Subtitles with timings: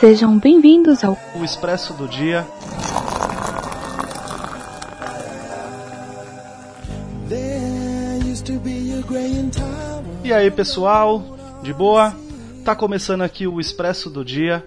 [0.00, 2.46] Sejam bem-vindos ao O Expresso do Dia.
[10.24, 11.36] E aí, pessoal?
[11.62, 12.14] De boa?
[12.64, 14.64] Tá começando aqui o Expresso do Dia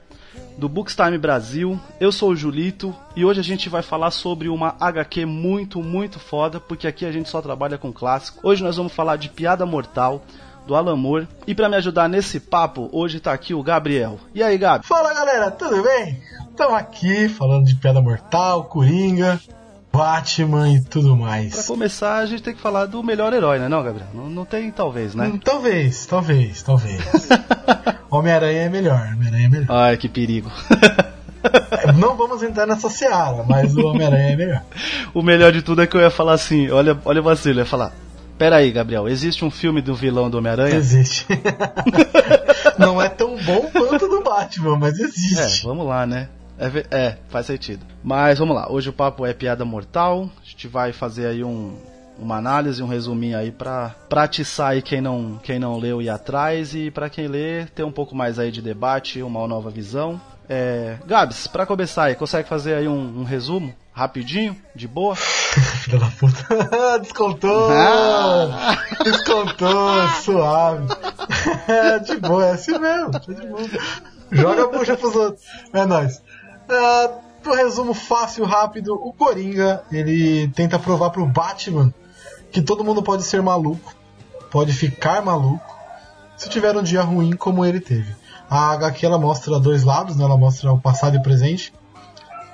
[0.57, 1.79] do Bookstime Brasil.
[2.00, 6.20] Eu sou o Julito e hoje a gente vai falar sobre uma HQ muito, muito
[6.20, 8.39] foda, porque aqui a gente só trabalha com clássico.
[8.43, 10.23] Hoje nós vamos falar de Piada Mortal,
[10.68, 11.28] do Alan Moore.
[11.48, 14.19] E para me ajudar nesse papo, hoje tá aqui o Gabriel.
[14.33, 14.86] E aí, Gabi?
[14.86, 16.18] Fala galera, tudo bem?
[16.50, 19.39] Estamos aqui falando de Piada Mortal, Coringa,
[19.92, 21.66] Batman e tudo Pra mais.
[21.68, 24.07] começar, a gente tem que falar do melhor herói, né, não, Gabriel?
[24.14, 25.28] Não, não tem talvez, né?
[25.28, 27.02] Hum, talvez, talvez, talvez.
[28.10, 29.68] Homem-Aranha é melhor, Homem-Aranha é melhor.
[29.69, 30.52] Ai, que perigo.
[31.71, 34.61] É, Não vamos entrar nessa seara, mas o Homem-Aranha é melhor.
[35.14, 37.64] o melhor de tudo é que eu ia falar assim, olha, olha o vacilo, eu
[37.64, 37.91] ia falar.
[38.41, 40.73] Pera aí, Gabriel, existe um filme do vilão do Homem-Aranha?
[40.73, 41.27] Existe.
[42.75, 45.63] Não é tão bom quanto do Batman, mas É, existe.
[45.63, 46.27] vamos lá, né?
[46.57, 47.85] É, é, faz sentido.
[48.03, 50.27] Mas vamos lá, hoje o papo é piada mortal.
[50.41, 51.77] A gente vai fazer aí um,
[52.17, 56.09] uma análise, um resuminho aí pra, pra atiçar aí quem não, quem não leu ir
[56.09, 60.19] atrás e pra quem lê ter um pouco mais aí de debate, uma nova visão.
[60.49, 65.16] É, Gabs, pra começar aí, consegue fazer aí um, um resumo rapidinho, de boa?
[65.83, 66.99] Filha da puta.
[66.99, 67.69] Descontou!
[67.71, 68.77] Ah!
[69.03, 70.88] Descontou, suave.
[72.05, 73.11] de boa, é assim mesmo.
[73.11, 73.61] tá de boa.
[74.31, 75.44] Joga a bucha pros outros.
[75.73, 76.22] É nóis.
[76.69, 77.09] Ah,
[77.44, 81.94] pro resumo fácil, rápido, o Coringa, ele tenta provar pro Batman
[82.52, 83.95] que todo mundo pode ser maluco,
[84.49, 85.75] pode ficar maluco,
[86.38, 88.16] se tiver um dia ruim como ele teve.
[88.49, 90.25] A HQ ela mostra dois lados, né?
[90.25, 91.73] ela mostra o passado e o presente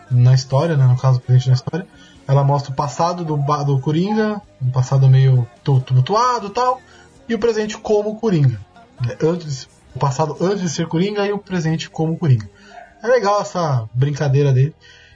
[0.09, 0.85] na história, né?
[0.85, 1.87] no caso o presente na história.
[2.27, 6.81] Ela mostra o passado do, do Coringa, um passado meio tu- tumultuado e tal,
[7.27, 8.59] e o presente como Coringa.
[9.01, 9.15] né?
[9.23, 12.49] Antes, o passado antes de ser Coringa e o presente como Coringa.
[13.01, 14.75] É legal essa brincadeira dele.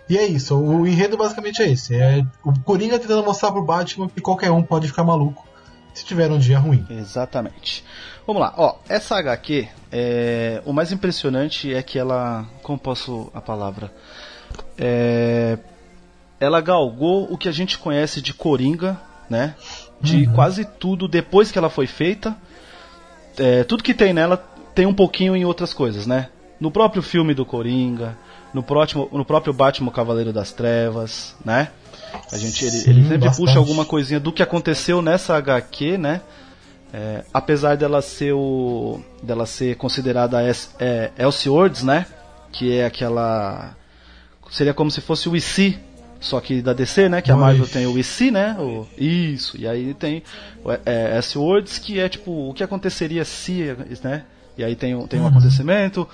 [0.09, 1.95] E é isso, o enredo basicamente é esse.
[1.95, 5.45] É o Coringa tentando mostrar pro Batman que qualquer um pode ficar maluco
[5.93, 6.85] se tiver um dia ruim.
[6.89, 7.83] Exatamente.
[8.25, 13.41] Vamos lá, ó, essa HQ, é, o mais impressionante é que ela, como posso a
[13.41, 13.91] palavra,
[14.77, 15.57] é,
[16.41, 19.55] ela galgou o que a gente conhece de Coringa, né?
[20.01, 22.35] De quase tudo depois que ela foi feita.
[23.37, 24.35] É, tudo que tem nela
[24.73, 26.29] tem um pouquinho em outras coisas, né?
[26.59, 28.17] No próprio filme do Coringa,
[28.51, 31.69] no, próximo, no próprio Batman Cavaleiro das Trevas, né?
[32.31, 33.45] A gente, ele, Sim, ele sempre bastante.
[33.45, 36.21] puxa alguma coisinha do que aconteceu nessa HQ, né?
[36.91, 42.07] É, apesar dela ser o dela ser considerada es, é, Elseworlds, né?
[42.51, 43.75] Que é aquela
[44.49, 45.79] seria como se fosse o IC,
[46.21, 47.21] só que da DC, né?
[47.21, 47.41] Que a Oi.
[47.41, 48.55] Marvel tem o IC, né?
[48.57, 49.57] O, isso.
[49.59, 50.23] E aí tem
[50.63, 54.23] o é, Elseworlds, que é tipo o que aconteceria se, né?
[54.57, 56.07] E aí tem, um- tem um acontecimento.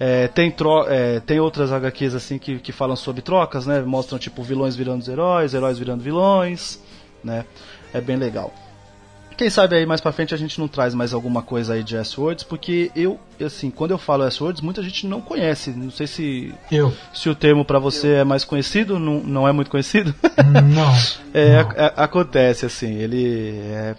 [0.00, 3.80] É, tem, tro é, tem outras HQs assim que, que falam sobre trocas, né?
[3.80, 6.80] Mostram tipo vilões virando heróis, heróis virando vilões,
[7.22, 7.44] né?
[7.94, 8.52] É bem legal.
[9.42, 11.96] Quem sabe aí mais pra frente a gente não traz mais alguma coisa aí de
[11.96, 15.70] S-Words, porque eu, assim, quando eu falo S-Words, muita gente não conhece.
[15.72, 16.92] Não sei se, Eu.
[17.12, 20.14] se o termo pra você é mais conhecido, não, não é muito conhecido.
[20.72, 20.92] Não.
[21.34, 21.70] É, Não.
[21.70, 23.96] a- a- acontece, assim, ele é,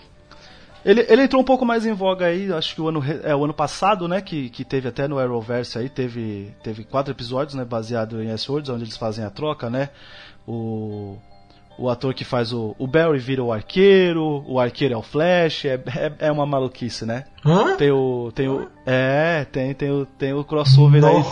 [0.85, 3.43] ele, ele entrou um pouco mais em voga aí, acho que o ano, é, o
[3.43, 7.65] ano passado, né, que, que teve até no Arrowverse aí, teve, teve quatro episódios, né,
[7.65, 9.89] baseado em S-Words, onde eles fazem a troca, né,
[10.47, 11.17] o,
[11.77, 15.65] o ator que faz o, o Barry vira o arqueiro, o arqueiro é o Flash,
[15.65, 17.25] é, é, é uma maluquice, né.
[17.45, 17.75] Hã?
[17.75, 21.23] Tem o, tem o, é, tem, tem o, tem o crossover aí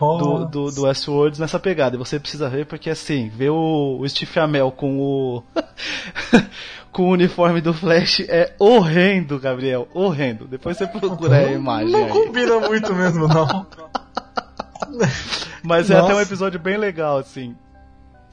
[0.00, 1.94] do, do, do S-Words nessa pegada.
[1.94, 5.42] E você precisa ver porque assim, ver o, o Steve Amell com o.
[6.90, 9.88] com o uniforme do Flash é horrendo, Gabriel.
[9.94, 10.46] Horrendo.
[10.46, 12.10] Depois você procura a imagem Não aí.
[12.10, 13.66] combina muito mesmo, não.
[15.62, 16.22] Mas é até um Nossa.
[16.22, 17.54] episódio bem legal, assim.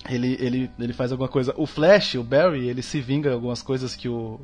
[0.08, 1.54] Ele, ele, ele faz alguma coisa.
[1.58, 4.40] O Flash, o Barry, ele se vinga algumas coisas que o.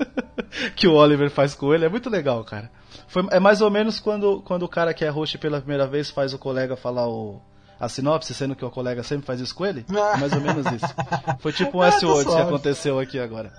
[0.76, 1.84] que o Oliver faz com ele.
[1.84, 2.70] É muito legal, cara.
[3.08, 6.10] Foi, é mais ou menos quando, quando o cara que é host pela primeira vez
[6.10, 7.40] faz o colega falar o,
[7.80, 9.84] a sinopse, sendo que o colega sempre faz isso com ele.
[9.88, 10.94] É mais ou menos isso.
[11.40, 13.52] Foi tipo um Ah, tá que aconteceu aqui agora.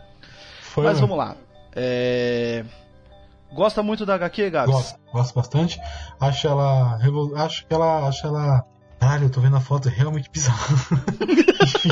[0.61, 1.01] Foi, Mas né?
[1.01, 1.35] vamos lá.
[1.75, 2.63] É...
[3.53, 4.73] Gosta muito da HQ, Gabs?
[4.73, 5.79] Gosto, gosto bastante.
[6.19, 6.99] Acho ela.
[7.35, 8.07] Acho que ela.
[8.07, 8.65] Acho ela.
[9.03, 10.77] Caralho, eu tô vendo a foto, é realmente bizarro.
[11.61, 11.89] Enfim.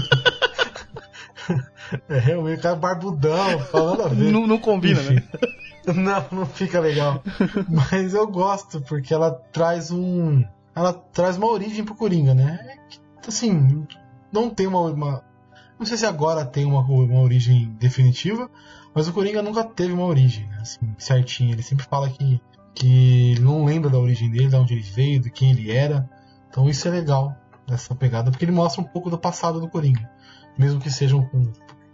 [2.08, 4.32] é realmente o cara barbudão, falando a ver.
[4.32, 5.16] Não, não combina, né?
[5.16, 5.52] Enfim.
[5.96, 7.24] Não, não fica legal.
[7.68, 10.46] Mas eu gosto, porque ela traz um.
[10.76, 12.78] Ela traz uma origem pro Coringa, né?
[12.78, 13.84] É Assim,
[14.32, 14.82] não tem uma.
[14.82, 15.24] uma
[15.80, 18.48] Não sei se agora tem uma, uma origem definitiva,
[18.94, 21.52] mas o Coringa nunca teve uma origem, né, assim, certinha.
[21.52, 22.40] Ele sempre fala que,
[22.76, 26.08] que ele não lembra da origem dele, de onde ele veio, de quem ele era.
[26.52, 27.34] Então isso é legal,
[27.68, 30.08] essa pegada, porque ele mostra um pouco do passado do Coringa.
[30.58, 31.26] Mesmo que seja um,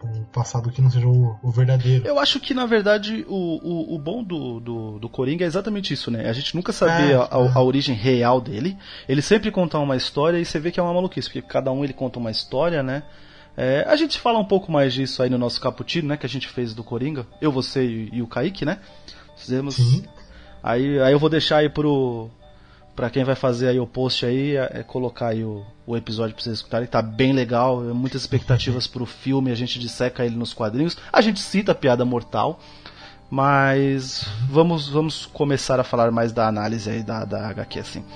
[0.03, 2.07] um passado que não seja o, o, verdadeiro.
[2.07, 5.93] Eu acho que, na verdade, o, o, o bom do, do, do, Coringa é exatamente
[5.93, 6.27] isso, né?
[6.27, 8.75] A gente nunca sabia é, a, a, a, origem real dele.
[9.07, 11.83] Ele sempre conta uma história e você vê que é uma maluquice, porque cada um
[11.83, 13.03] ele conta uma história, né?
[13.55, 16.17] É, a gente fala um pouco mais disso aí no nosso cappuccino, né?
[16.17, 17.27] Que a gente fez do Coringa.
[17.39, 18.79] Eu, você e, e o Kaique, né?
[19.35, 19.75] Fizemos.
[19.75, 20.03] Sim.
[20.61, 22.29] Aí, aí eu vou deixar aí pro.
[22.97, 26.33] Pra quem vai fazer aí o post aí, é, é colocar aí o, o episódio
[26.33, 26.87] pra vocês escutarem.
[26.87, 30.97] Tá bem legal, é muitas expectativas pro filme, a gente disseca ele nos quadrinhos.
[31.13, 32.59] A gente cita a piada mortal.
[33.29, 38.03] Mas vamos, vamos começar a falar mais da análise aí da, da HQ assim.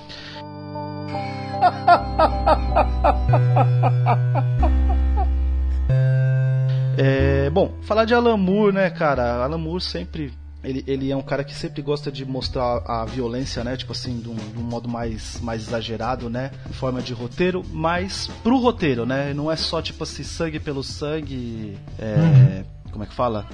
[6.94, 9.42] É, bom, falar de Alan Moore, né, cara?
[9.42, 10.30] Alan Moore sempre.
[10.64, 13.76] Ele, ele é um cara que sempre gosta de mostrar a violência, né?
[13.76, 16.52] Tipo assim, de um, de um modo mais, mais exagerado, né?
[16.68, 19.34] Em forma de roteiro, mas pro roteiro, né?
[19.34, 21.76] Não é só tipo assim, sangue pelo sangue.
[21.98, 22.64] É, uhum.
[22.92, 23.48] Como é que fala?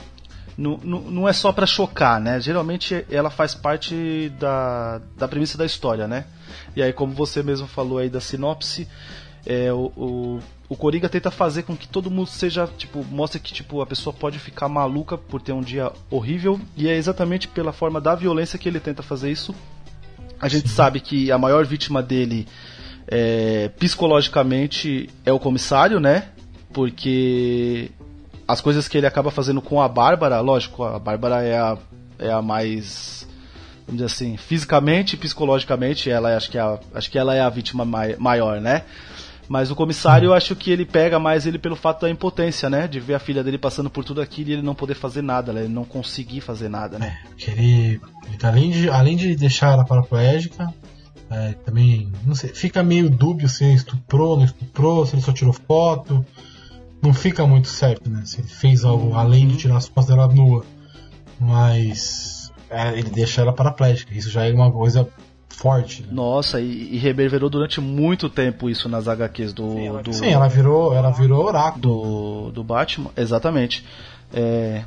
[0.57, 2.41] Não, não, não é só para chocar, né?
[2.41, 6.25] Geralmente ela faz parte da, da premissa da história, né?
[6.75, 8.89] E aí, como você mesmo falou aí da sinopse,
[9.47, 13.53] é, o, o, o Coringa tenta fazer com que todo mundo seja, tipo, mostre que
[13.53, 17.73] tipo a pessoa pode ficar maluca por ter um dia horrível e é exatamente pela
[17.73, 19.55] forma da violência que ele tenta fazer isso.
[20.41, 20.75] A gente Sim.
[20.75, 22.47] sabe que a maior vítima dele
[23.07, 26.29] é, psicologicamente é o comissário, né?
[26.73, 27.91] Porque
[28.47, 31.79] as coisas que ele acaba fazendo com a Bárbara, lógico, a Bárbara é a,
[32.19, 33.27] é a mais
[33.87, 37.41] vamos dizer assim, fisicamente e psicologicamente, ela acho que é a, acho que ela é
[37.41, 37.87] a vítima
[38.19, 38.85] maior, né?
[39.49, 42.87] Mas o comissário, eu acho que ele pega mais ele pelo fato da impotência, né?
[42.87, 45.53] De ver a filha dele passando por tudo aquilo e ele não poder fazer nada,
[45.53, 45.61] né?
[45.61, 47.19] ele não conseguir fazer nada, né?
[47.47, 50.73] É, ele, ele tá, além, de, além de deixar ela paraplégica,
[51.31, 55.33] é, também, não sei, fica meio dúbio se ele estuprou, não estuprou, se ele só
[55.33, 56.25] tirou foto.
[57.01, 58.23] Não fica muito certo, né?
[58.27, 59.19] Se ele fez algo uhum.
[59.19, 60.65] além de tirar as fotos dela nua.
[61.39, 64.13] Mas é, ele deixa ela paraplégica.
[64.13, 65.09] Isso já é uma coisa
[65.59, 66.03] forte.
[66.03, 66.09] Né?
[66.13, 69.73] Nossa, e, e, reverberou durante muito tempo isso nas HQs do.
[69.73, 71.81] Sim, ela, do, sim, ela virou, ela virou oráculo.
[71.81, 73.85] Do, do Batman, exatamente.
[74.33, 74.85] É,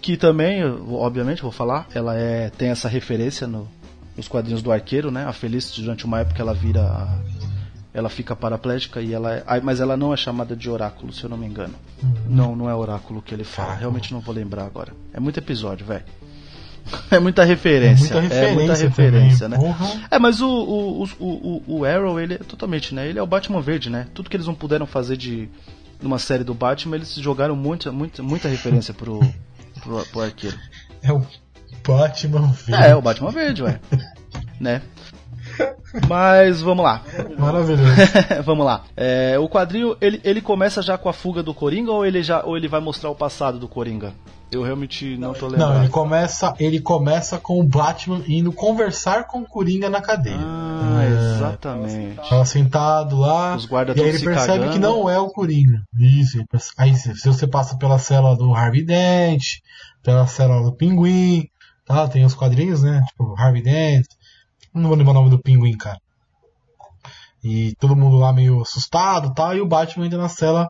[0.00, 3.66] que também, obviamente, vou falar, ela é, tem essa referência no,
[4.16, 5.24] nos quadrinhos do Arqueiro, né?
[5.24, 7.08] A Feliz, durante uma época, ela vira.
[7.94, 11.30] Ela fica paraplégica e ela é, mas ela não é chamada de oráculo, se eu
[11.30, 11.74] não me engano.
[12.02, 12.14] Uhum.
[12.28, 13.74] Não, não é oráculo que ele fala.
[13.74, 14.92] Realmente não vou lembrar agora.
[15.12, 16.04] É muito episódio, velho.
[17.10, 18.14] É muita referência.
[18.14, 19.74] É muita referência, é muita referência também, né?
[19.78, 20.02] Porra.
[20.10, 23.08] É, mas o, o, o, o, Arrow, ele é totalmente, né?
[23.08, 24.06] Ele é o Batman verde, né?
[24.14, 25.48] Tudo que eles não puderam fazer de
[26.00, 29.20] numa série do Batman, eles jogaram muita, muita, muita referência pro,
[29.82, 30.56] pro, pro arqueiro.
[31.02, 31.22] É o
[31.86, 32.84] Batman verde.
[32.84, 33.80] É, é o Batman verde, ué.
[34.60, 34.82] né?
[36.08, 37.02] Mas vamos lá.
[37.38, 37.90] Maravilhoso.
[38.44, 38.84] vamos lá.
[38.96, 42.42] É, o quadrinho ele, ele começa já com a fuga do Coringa ou ele já
[42.42, 44.12] ou ele vai mostrar o passado do Coringa?
[44.50, 45.74] Eu realmente não tô lembrando.
[45.74, 50.38] Não, ele começa, ele começa com o Batman indo conversar com o Coringa na cadeia.
[50.40, 52.28] Ah, é, exatamente.
[52.28, 53.54] Tava sentado lá.
[53.54, 54.72] Os guardas e aí ele percebe cagando.
[54.72, 55.82] que não é o Coringa.
[55.98, 56.42] Isso.
[56.78, 59.44] Aí se você passa pela cela do Harvey Dent,
[60.02, 61.46] pela cela do Pinguim,
[61.84, 62.08] tá?
[62.08, 63.02] Tem os quadrinhos, né?
[63.08, 64.06] Tipo, Harvey Dent.
[64.72, 66.00] Não vou lembrar o nome do Pinguim, cara.
[67.42, 69.54] E todo mundo lá meio assustado, tá?
[69.54, 70.68] E o Batman ainda na cela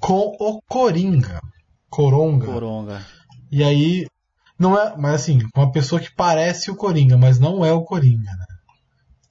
[0.00, 1.40] com o Coringa.
[1.88, 2.46] Coronga.
[2.46, 3.06] Coronga.
[3.50, 4.06] E aí,
[4.58, 8.30] não é, mas assim, uma pessoa que parece o Coringa, mas não é o Coringa,
[8.30, 8.46] né?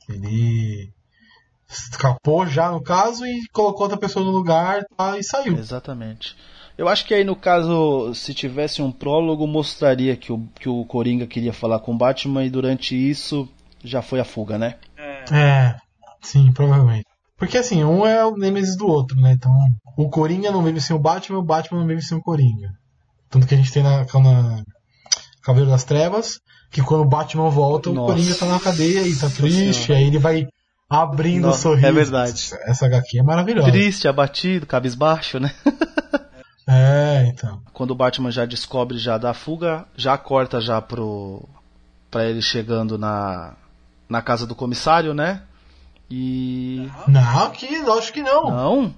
[0.10, 0.94] Ele
[1.68, 5.58] escapou já no caso e colocou outra pessoa no lugar tá, e saiu.
[5.58, 6.36] Exatamente.
[6.78, 10.86] Eu acho que aí no caso, se tivesse um prólogo, mostraria que o, que o
[10.86, 13.50] Coringa queria falar com o Batman e durante isso
[13.86, 14.76] já foi a fuga, né?
[14.98, 15.76] É, é
[16.22, 17.06] sim, provavelmente.
[17.38, 19.34] Porque assim, um é o Nemesis do outro, né?
[19.34, 19.52] Então,
[19.98, 22.70] o Coringa não vive sem o Batman, o Batman não vive sem o Coringa.
[23.30, 24.64] Tanto que a gente tem na, na
[25.44, 26.40] Cavaleiro das Trevas,
[26.72, 28.02] que quando o Batman volta, Nossa.
[28.02, 30.48] o Coringa tá na cadeia e tá triste, aí ele vai
[30.90, 31.88] abrindo o sorriso.
[31.88, 32.52] É verdade.
[32.66, 33.72] Essa HQ é maravilhosa.
[33.72, 35.54] Triste, abatido, cabisbaixo, né?
[36.68, 37.62] é, então.
[37.74, 41.48] Quando o Batman já descobre já da fuga, já corta já pro
[42.10, 43.58] para ele chegando na
[44.10, 45.44] na casa do comissário, né?
[46.10, 46.90] E.
[47.08, 48.50] Não, que acho que não.
[48.50, 48.96] Não?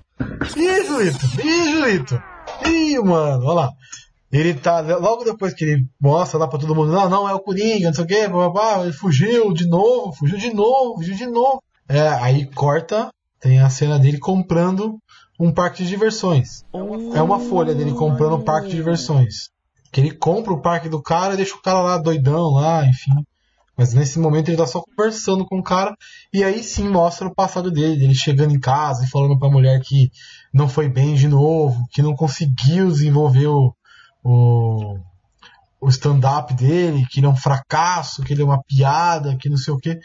[0.55, 1.25] Ih, Julito!
[1.41, 2.23] Ih, Julito!
[2.65, 3.71] Ih, mano, olha lá.
[4.31, 4.81] Ele tá.
[4.81, 7.93] Logo depois que ele mostra lá pra todo mundo, não, não, é o Coringa, não
[7.93, 11.27] sei o quê, blá, blá, blá, ele fugiu de novo, fugiu de novo, fugiu de
[11.27, 11.63] novo.
[11.87, 13.09] É, aí corta,
[13.39, 14.97] tem a cena dele comprando
[15.39, 16.65] um parque de diversões.
[17.13, 19.49] É uma folha dele comprando um parque de diversões.
[19.91, 23.13] Que ele compra o parque do cara e deixa o cara lá doidão lá, enfim.
[23.77, 25.95] Mas nesse momento ele tá só conversando com o cara
[26.33, 29.79] e aí sim mostra o passado dele, ele chegando em casa e falando pra mulher
[29.81, 30.09] que
[30.51, 33.71] não foi bem de novo, que não conseguiu desenvolver o,
[34.23, 34.97] o,
[35.79, 39.57] o stand-up dele, que ele é um fracasso, que ele é uma piada, que não
[39.57, 39.99] sei o que,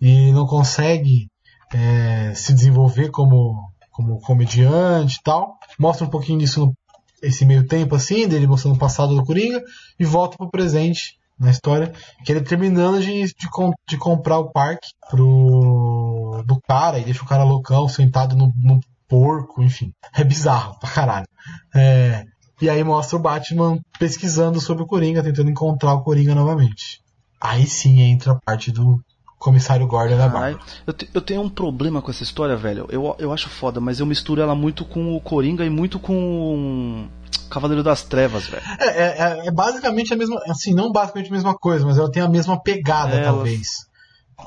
[0.00, 1.28] e não consegue
[1.74, 5.58] é, se desenvolver como, como comediante e tal.
[5.76, 6.74] Mostra um pouquinho disso no
[7.20, 9.60] esse meio tempo assim, dele mostrando o passado do Coringa,
[9.98, 11.92] e volta pro presente na história,
[12.24, 13.48] que ele terminando de, de,
[13.88, 18.80] de, comprar o parque pro do cara e deixa o cara loucão sentado no, no
[19.08, 19.92] porco, enfim.
[20.14, 21.26] É bizarro pra caralho.
[21.74, 22.24] É,
[22.60, 27.00] e aí mostra o Batman pesquisando sobre o Coringa, tentando encontrar o Coringa novamente.
[27.40, 29.00] Aí sim entra a parte do
[29.38, 30.58] comissário Gordon da.
[30.86, 32.86] Eu, te, eu tenho um problema com essa história, velho.
[32.90, 37.08] Eu, eu acho foda, mas eu misturo ela muito com o Coringa e muito com
[37.48, 38.62] Cavaleiro das Trevas, velho.
[38.80, 40.40] É, é, é, é, basicamente a mesma.
[40.48, 43.86] Assim, não basicamente a mesma coisa, mas ela tem a mesma pegada, é, talvez.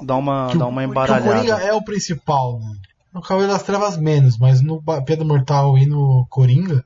[0.04, 1.30] Dá uma, dá uma embaralhada.
[1.30, 2.76] o Coringa é o principal, né?
[3.14, 6.84] No Cavaleiro das Trevas menos, mas no Pedro Mortal e no Coringa,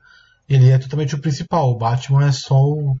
[0.48, 1.70] ele é totalmente o principal.
[1.70, 2.96] O Batman é só o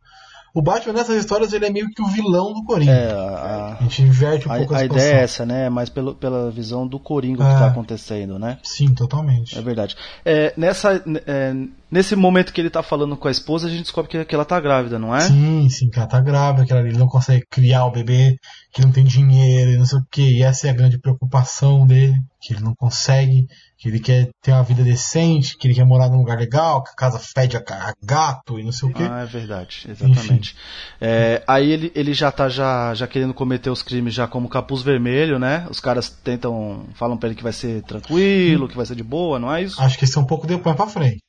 [0.56, 2.90] o Batman nessas histórias ele é meio que o vilão do Coringa.
[2.90, 5.68] É, a, a, gente inverte um a, pouco a, a ideia é essa, né?
[5.68, 8.58] Mas pelo, pela visão do Coringa é, que tá acontecendo, né?
[8.62, 9.58] Sim, totalmente.
[9.58, 9.94] É verdade.
[10.24, 11.52] É, nessa, é,
[11.90, 14.46] nesse momento que ele tá falando com a esposa, a gente descobre que, que ela
[14.46, 15.20] tá grávida, não é?
[15.20, 18.34] Sim, sim, que ela tá grávida, que ele não consegue criar o bebê,
[18.76, 20.36] que não tem dinheiro e não sei o que.
[20.36, 24.52] E essa é a grande preocupação dele, que ele não consegue que ele quer ter
[24.52, 27.64] uma vida decente, que ele quer morar num lugar legal, que a casa fede a,
[28.02, 29.02] gato e não sei o quê.
[29.10, 30.54] Ah, é verdade, exatamente.
[31.00, 34.82] É, aí ele, ele já tá já, já querendo cometer os crimes já como capuz
[34.82, 35.66] vermelho, né?
[35.70, 39.38] Os caras tentam, falam pra ele que vai ser tranquilo, que vai ser de boa,
[39.38, 39.80] não é isso?
[39.80, 41.22] Acho que isso é um pouco depois pra frente.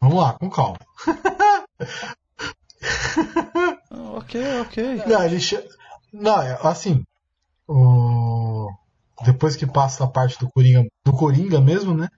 [0.00, 0.78] Vamos lá, com calma.
[4.16, 5.02] ok, ok.
[5.06, 5.38] Não, ele.
[6.12, 7.02] Não, é, assim,
[7.66, 8.68] o
[9.24, 12.08] depois que passa a parte do Coringa, do Coringa mesmo, né?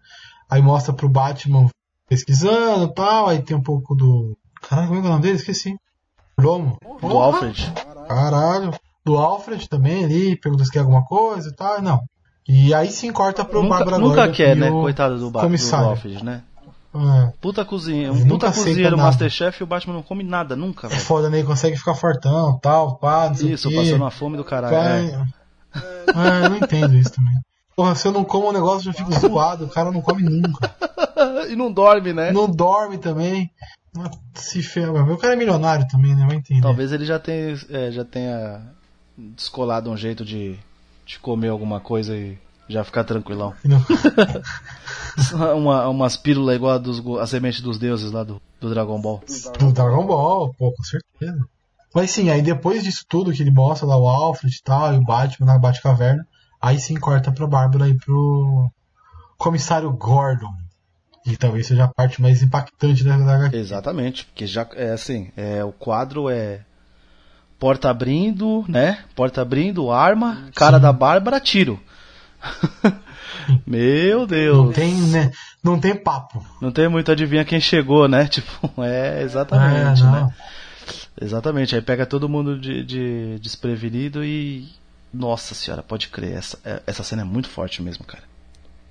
[0.49, 1.69] Aí mostra pro Batman
[2.09, 4.37] pesquisando e tal, aí tem um pouco do.
[4.63, 5.37] Caralho, como é, é o nome dele?
[5.37, 5.75] Esqueci.
[6.39, 6.77] Lomo.
[7.01, 7.73] Do Alfred.
[8.09, 8.73] Caralho.
[9.05, 12.01] Do Alfred também ali, pergunta se quer alguma coisa e tal, não.
[12.47, 14.71] E aí sim corta pro nunca, Bárbara Nunca quer, né?
[14.71, 16.43] Coitado do, ba do Alfred, né?
[16.93, 17.33] É.
[17.41, 20.89] Puta cozinha, um puta cozinheiro Masterchef e o Batman não come nada, nunca.
[20.89, 21.39] É foda, né?
[21.39, 24.75] Ele consegue ficar fortão, tal, pá, não sei Isso, passando a fome do caralho.
[24.77, 25.27] é.
[26.13, 27.35] Ah, eu não entendo isso também.
[27.77, 29.67] Porra, se eu não como um negócio, eu já fico zoado.
[29.67, 30.75] O cara não come nunca.
[31.49, 32.33] e não dorme, né?
[32.33, 33.51] Não dorme também.
[34.35, 35.03] Se ferra.
[35.03, 36.27] O cara é milionário também, né?
[36.27, 36.61] Vai entender.
[36.61, 38.61] Talvez ele já tenha, é, já tenha
[39.17, 40.59] descolado um jeito de,
[41.07, 42.37] de comer alguma coisa e
[42.71, 43.53] já ficar tranquilão.
[45.57, 49.23] uma, umas pílulas igual a, dos, a semente dos deuses lá do, do Dragon Ball.
[49.59, 51.45] Do Dragon Ball, pô, com certeza.
[51.95, 54.99] Mas sim, aí depois disso tudo que ele mostra lá o Alfred e tal, e
[54.99, 56.25] o Batman na Batcaverna,
[56.61, 58.71] aí sim corta pra Bárbara e pro
[59.37, 60.55] comissário Gordon.
[61.27, 63.57] E talvez seja a parte mais impactante da HQ.
[63.57, 66.61] Exatamente, porque já é assim, é, o quadro é
[67.59, 69.05] porta abrindo, né?
[69.15, 70.83] Porta abrindo, arma, cara sim.
[70.83, 71.79] da Bárbara, tiro.
[73.67, 74.57] Meu Deus.
[74.57, 75.33] Não tem, né?
[75.63, 76.45] Não tem papo.
[76.61, 78.27] Não tem muito adivinha quem chegou, né?
[78.29, 80.35] Tipo, é exatamente, é, né?
[81.21, 84.69] Exatamente, aí pega todo mundo de, de desprevenido e.
[85.13, 88.23] Nossa senhora, pode crer, essa, é, essa cena é muito forte mesmo, cara.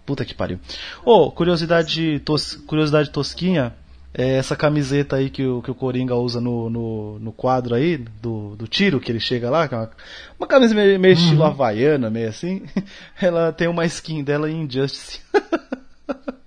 [0.06, 0.60] Puta que pariu.
[1.06, 3.74] Oh, curiosidade, tos, curiosidade tosquinha,
[4.14, 7.98] é essa camiseta aí que o, que o Coringa usa no, no, no quadro aí,
[7.98, 9.90] do, do tiro que ele chega lá, é uma,
[10.40, 11.22] uma camisa meio, meio uhum.
[11.22, 12.64] estilo havaiana, meio assim.
[13.22, 15.20] Ela tem uma skin dela em Injustice.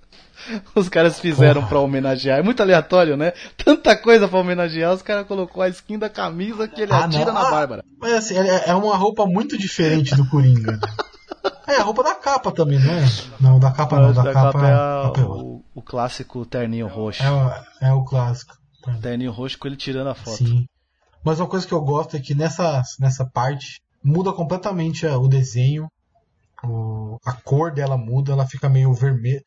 [0.75, 2.37] Os caras fizeram para homenagear.
[2.39, 3.31] É muito aleatório, né?
[3.63, 7.27] Tanta coisa para homenagear, os caras colocou a skin da camisa que ele ah, atira
[7.27, 7.33] não.
[7.33, 7.85] na Bárbara.
[7.97, 10.79] Mas assim, é, é uma roupa muito diferente do Coringa.
[11.67, 13.05] é, a roupa da capa também, né?
[13.39, 16.45] Não, da capa não, da, da capa, capa, é, a, capa é o, o, clássico
[16.45, 17.23] terninho roxo.
[17.23, 18.55] É, é o clássico.
[19.01, 20.37] Terninho roxo com ele tirando a foto.
[20.37, 20.67] Sim.
[21.23, 25.89] Mas uma coisa que eu gosto é que nessa, nessa parte muda completamente o desenho.
[26.63, 29.43] O, a cor dela muda, ela fica meio vermelha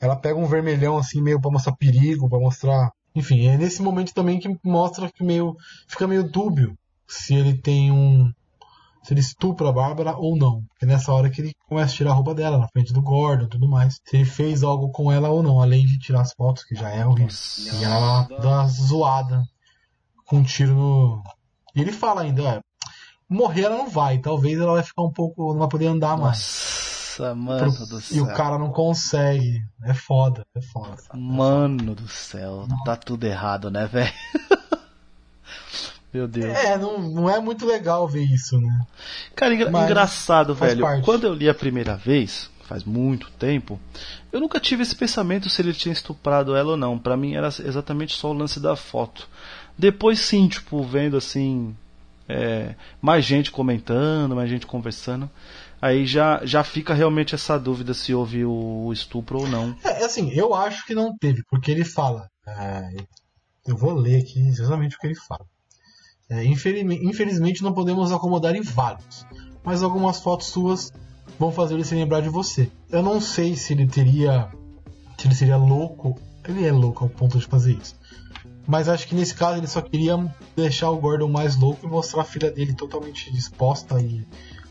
[0.00, 2.90] ela pega um vermelhão assim, meio para mostrar perigo, para mostrar.
[3.14, 5.56] Enfim, é nesse momento também que mostra que meio.
[5.88, 8.30] fica meio dúbio se ele tem um.
[9.06, 10.62] Se ele estupra a Bárbara ou não.
[10.68, 13.44] Porque nessa hora que ele começa a tirar a roupa dela, na frente do Gordon
[13.44, 14.00] e tudo mais.
[14.04, 16.90] Se ele fez algo com ela ou não, além de tirar as fotos, que já
[16.90, 17.28] é horrível.
[17.80, 19.42] E ela dá uma zoada
[20.26, 21.22] com um tiro no.
[21.74, 22.60] E ele fala ainda,
[23.28, 25.52] morrer ela não vai, talvez ela vai ficar um pouco.
[25.52, 26.38] não vai poder andar mais.
[27.18, 28.24] Nossa, mano pro- do E céu.
[28.24, 29.60] o cara não consegue.
[29.84, 30.96] É foda, é foda.
[31.14, 34.12] Mano do céu, tá tudo errado, né, velho?
[36.16, 36.46] Meu Deus.
[36.46, 38.86] É, não, não é muito legal ver isso, né?
[39.34, 40.80] Cara, engra- Mas engraçado, velho.
[40.80, 41.04] parte.
[41.04, 43.78] Quando eu li a primeira vez, faz muito tempo,
[44.32, 46.98] eu nunca tive esse pensamento se ele tinha estuprado ela ou não.
[46.98, 49.28] Pra mim era exatamente só o lance da foto.
[49.76, 51.76] Depois sim, tipo, vendo assim,
[52.26, 55.28] é, mais gente comentando, mais gente conversando,
[55.82, 59.76] aí já, já fica realmente essa dúvida se houve o, o estupro ou não.
[59.84, 62.26] É, assim, eu acho que não teve, porque ele fala.
[62.48, 62.88] é,
[63.66, 65.44] eu vou ler aqui exatamente o que ele fala.
[66.28, 69.24] É, infelizmente, não podemos acomodar em vários,
[69.64, 70.92] mas algumas fotos suas
[71.38, 72.70] vão fazer ele se lembrar de você.
[72.90, 74.48] Eu não sei se ele teria.
[75.18, 76.18] Se ele seria louco.
[76.48, 77.96] Ele é louco ao ponto de fazer isso.
[78.66, 80.16] Mas acho que nesse caso ele só queria
[80.56, 84.24] deixar o Gordon mais louco e mostrar a filha dele totalmente disposta e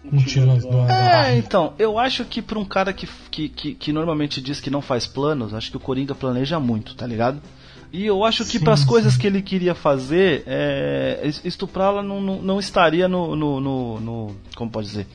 [0.10, 3.08] com um tiro na, na, na É, então, eu acho que pra um cara que,
[3.32, 6.96] que, que, que normalmente diz que não faz planos, acho que o Coringa planeja muito,
[6.96, 7.42] tá ligado?
[7.92, 12.20] E eu acho que para as coisas que ele queria fazer, é, es- estuprá-la não,
[12.20, 15.08] não, não estaria no, no, no, no- Como pode dizer?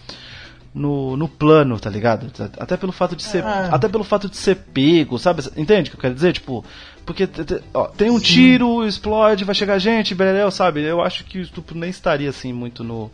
[0.73, 2.31] No, no plano, tá ligado?
[2.59, 3.43] Até pelo fato de ser.
[3.45, 3.69] É.
[3.73, 5.43] Até pelo fato de ser pego, sabe?
[5.57, 6.33] Entende o que eu quero dizer?
[6.33, 6.65] Tipo,
[7.05, 7.29] porque
[7.75, 8.25] ó, tem um Sim.
[8.25, 10.81] tiro, explode, vai chegar gente, bereléu, sabe?
[10.83, 13.11] Eu acho que o estupro nem estaria assim muito no,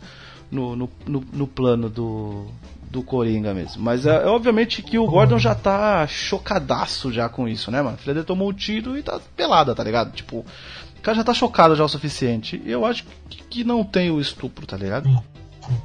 [0.51, 2.45] no, no, no, no plano do,
[2.89, 3.81] do Coringa mesmo.
[3.81, 7.97] Mas é, é obviamente que o Gordon já tá chocadaço já com isso, né, mano?
[8.05, 10.11] Dele tomou um tiro e tá pelada, tá ligado?
[10.11, 12.61] Tipo, o cara já tá chocado já o suficiente.
[12.65, 15.07] E eu acho que, que não tem o estupro, tá ligado?
[15.07, 15.19] Sim,
[15.65, 15.77] sim.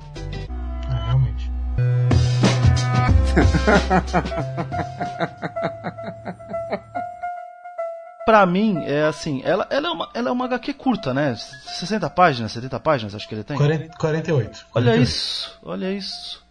[0.90, 1.50] É, realmente.
[8.24, 11.34] Pra mim, é assim, ela, ela, é uma, ela é uma HQ curta, né?
[11.34, 13.56] 60 páginas, 70 páginas, acho que ele tem.
[13.56, 14.66] 40, 48.
[14.72, 15.02] Olha 48.
[15.02, 16.41] isso, olha isso.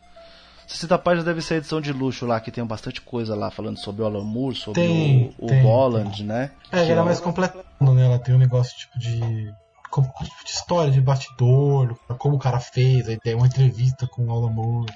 [0.71, 3.77] 60 páginas deve ser a edição de luxo lá, que tem bastante coisa lá falando
[3.77, 6.51] sobre o Alan Moore, sobre Tem, o, o tem, Bolland, né?
[6.71, 8.05] É, Que ela é o- mais completando, né?
[8.05, 9.53] Ela tem um negócio tipo de.
[9.89, 14.25] como- tipo de história de bastidor, como o cara fez, aí tem uma entrevista com
[14.25, 14.93] o Alan Moore.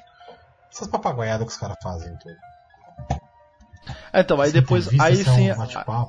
[0.72, 2.14] Essas papagaiadas que os caras fazem.
[2.14, 2.32] Então.
[4.12, 5.50] É, então, aí Essa depois, aí é sim,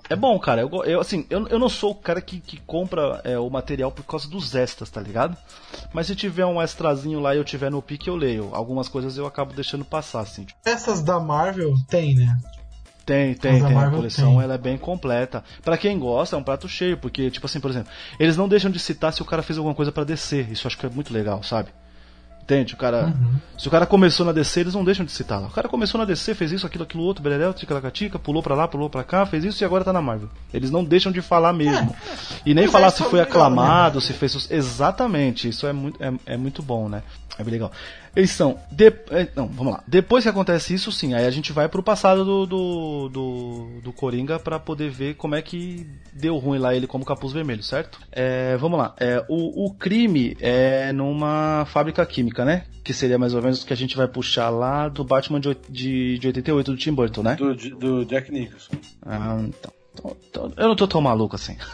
[0.09, 3.21] é bom, cara, eu, eu assim, eu, eu não sou o cara que, que compra
[3.25, 5.37] é, o material por causa dos extras, tá ligado?
[5.93, 8.51] Mas se tiver um extrazinho lá e eu tiver no pique, eu leio.
[8.53, 10.45] Algumas coisas eu acabo deixando passar, assim.
[10.45, 12.37] tipo, Essas da Marvel tem, né?
[13.05, 13.79] Tem, tem, tem.
[13.79, 14.43] A coleção tem.
[14.43, 15.45] ela é bem completa.
[15.63, 18.71] Pra quem gosta, é um prato cheio, porque, tipo assim, por exemplo, eles não deixam
[18.71, 20.51] de citar se o cara fez alguma coisa pra descer.
[20.51, 21.69] Isso eu acho que é muito legal, sabe?
[22.47, 22.75] Entende?
[22.75, 23.07] O cara.
[23.07, 23.35] Uhum.
[23.59, 25.49] Se o cara começou na DC, eles não deixam de citar lá.
[25.49, 28.69] O cara começou na DC, fez isso, aquilo, aquilo outro, beleléu, tica pulou pra lá,
[28.69, 30.29] pulou pra cá, fez isso e agora tá na Marvel.
[30.55, 31.93] Eles não deixam de falar mesmo.
[32.47, 34.01] E nem Mas falar é se foi legal, aclamado, né?
[34.01, 34.49] se fez.
[34.49, 37.03] Exatamente, isso é muito, é, é muito bom, né?
[37.37, 37.73] É bem legal.
[38.17, 38.59] Eles são.
[38.73, 39.85] de- é, Não, vamos lá.
[39.87, 43.93] Depois que acontece isso, sim, aí a gente vai pro passado do, do, do, do
[43.93, 48.01] Coringa pra poder ver como é que deu ruim lá ele como capuz vermelho, certo?
[48.11, 48.95] É, vamos lá.
[48.99, 52.65] É, o, o crime é numa fábrica química, né?
[52.83, 55.55] Que seria mais ou menos o que a gente vai puxar lá do Batman de,
[55.69, 57.35] de, de 88 do Tim Burton, né?
[57.37, 58.73] Do, do Jack Nicholson.
[59.05, 59.76] Ah, então.
[60.57, 61.57] Eu não tô tão maluco assim.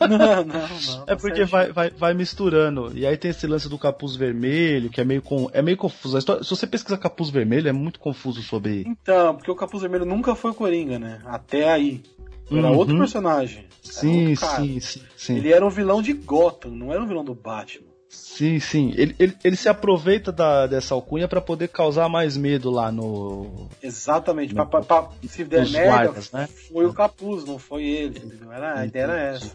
[0.00, 1.02] Não, não, não.
[1.02, 1.50] É tá porque certo.
[1.50, 2.92] vai, vai, vai misturando.
[2.96, 6.16] E aí tem esse lance do capuz vermelho, que é meio, com, é meio confuso.
[6.16, 8.84] História- se você pesquisar capuz vermelho, é muito confuso sobre.
[8.86, 11.20] Então, porque o Capuz Vermelho nunca foi o Coringa, né?
[11.26, 12.02] Até aí.
[12.50, 12.76] Era Uhum.
[12.78, 13.58] outro personagem.
[13.58, 15.36] Era Sim, outro sim, sim, sim.
[15.36, 17.87] Ele era um vilão de Gotham, não era um vilão do Batman.
[18.08, 18.92] Sim, sim.
[18.96, 23.68] Ele, ele, ele se aproveita da, dessa alcunha pra poder causar mais medo lá no.
[23.82, 24.54] Exatamente.
[24.54, 26.48] No- Pra, pra- pra- se der merda, guardas, né?
[26.72, 28.18] foi o Capuz, não foi ele.
[28.18, 28.50] entendeu?
[28.52, 29.52] Era, a ideia era essa.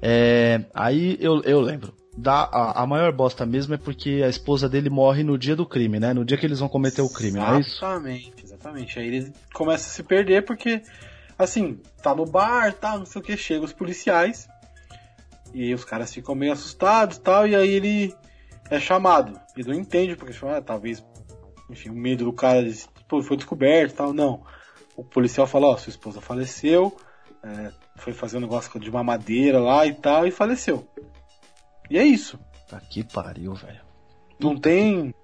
[0.00, 1.94] É, aí eu, eu lembro.
[2.14, 5.64] Da, a, a maior bosta mesmo é porque a esposa dele morre no dia do
[5.64, 6.12] crime, né?
[6.12, 7.76] No dia que eles vão cometer o crime, não é isso?
[7.78, 8.98] Exatamente, exatamente.
[8.98, 10.82] Aí ele começa a se perder porque,
[11.38, 14.46] assim, tá no bar, tá, não sei o que, chega os policiais
[15.54, 18.14] e aí os caras ficam meio assustados tal, e aí ele
[18.70, 19.38] é chamado.
[19.56, 21.04] Ele não entende porque ah, talvez,
[21.70, 24.42] enfim, o medo do cara de, pô, foi descoberto tal, não.
[24.96, 26.96] O policial fala, ó, sua esposa faleceu,
[27.42, 30.86] é, foi fazer um negócio de uma madeira lá e tal, e faleceu.
[31.90, 32.38] E é isso.
[32.68, 33.80] Tá que pariu, velho.
[34.40, 35.14] Não tem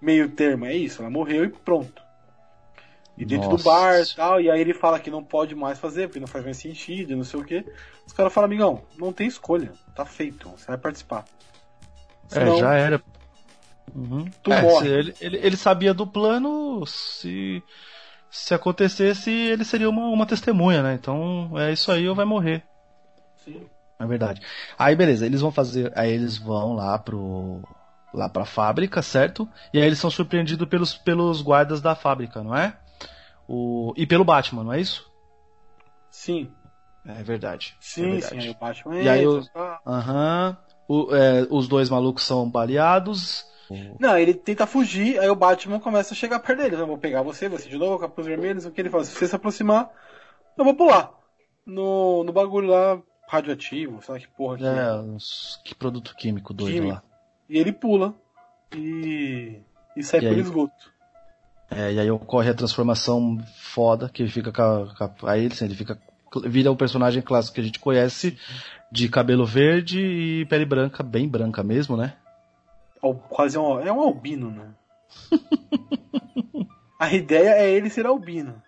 [0.00, 1.99] meio termo, é isso, ela morreu e pronto.
[3.20, 3.64] E dentro do Nossa.
[3.64, 6.42] bar e tal, e aí ele fala que não pode mais fazer, porque não faz
[6.42, 7.62] mais sentido, e não sei o que.
[8.06, 11.26] Os caras falam, amigão, não tem escolha, tá feito, você vai participar.
[12.28, 13.02] Senão, É, já era.
[13.94, 14.24] Uhum.
[14.42, 14.88] Tu É, morre.
[14.88, 17.62] ele, ele, ele sabia do plano, se,
[18.30, 20.94] se acontecesse, ele seria uma, uma testemunha, né?
[20.94, 22.62] Então é isso aí ou vai morrer.
[23.44, 23.66] Sim.
[23.98, 24.40] É verdade.
[24.78, 25.92] Aí beleza, eles vão fazer.
[25.94, 27.60] Aí eles vão lá pro.
[28.14, 29.46] lá pra fábrica, certo?
[29.74, 32.74] E aí eles são surpreendidos pelos, pelos guardas da fábrica, não é?
[33.52, 35.10] O, e pelo Batman, não é isso?
[36.10, 36.52] Sim.
[37.04, 37.76] É verdade.
[37.80, 38.38] Sim, é sim.
[38.38, 38.38] verdade.
[38.40, 39.80] Aí o Batman E aí tá.
[39.86, 40.56] Aham.
[40.88, 43.44] O- é, os dois malucos são baleados.
[44.00, 46.76] Não, ele tenta fugir, aí o Batman começa a chegar perto dele.
[46.76, 49.04] Eu vou pegar você, você de novo, capuz vermelhos, o que ele fala?
[49.04, 49.90] Se você se aproximar,
[50.56, 51.12] eu vou pular.
[51.64, 54.92] No, no bagulho lá, radioativo, sei lá que porra que É, é.
[54.94, 56.94] uns- que produto químico doido Químico.
[56.94, 57.02] lá.
[57.48, 58.14] E ele pula
[58.74, 59.60] e,
[59.96, 60.40] e sai E pelo aí?
[60.40, 60.92] esgoto.
[61.70, 65.76] É, e aí ocorre a transformação foda, que ele fica com a, aí assim, ele
[65.76, 65.98] fica
[66.44, 68.38] vira o personagem clássico que a gente conhece
[68.90, 72.14] de cabelo verde e pele branca, bem branca mesmo, né?
[73.28, 74.68] Quase um, é um albino, né?
[76.98, 78.62] a ideia é ele ser albino.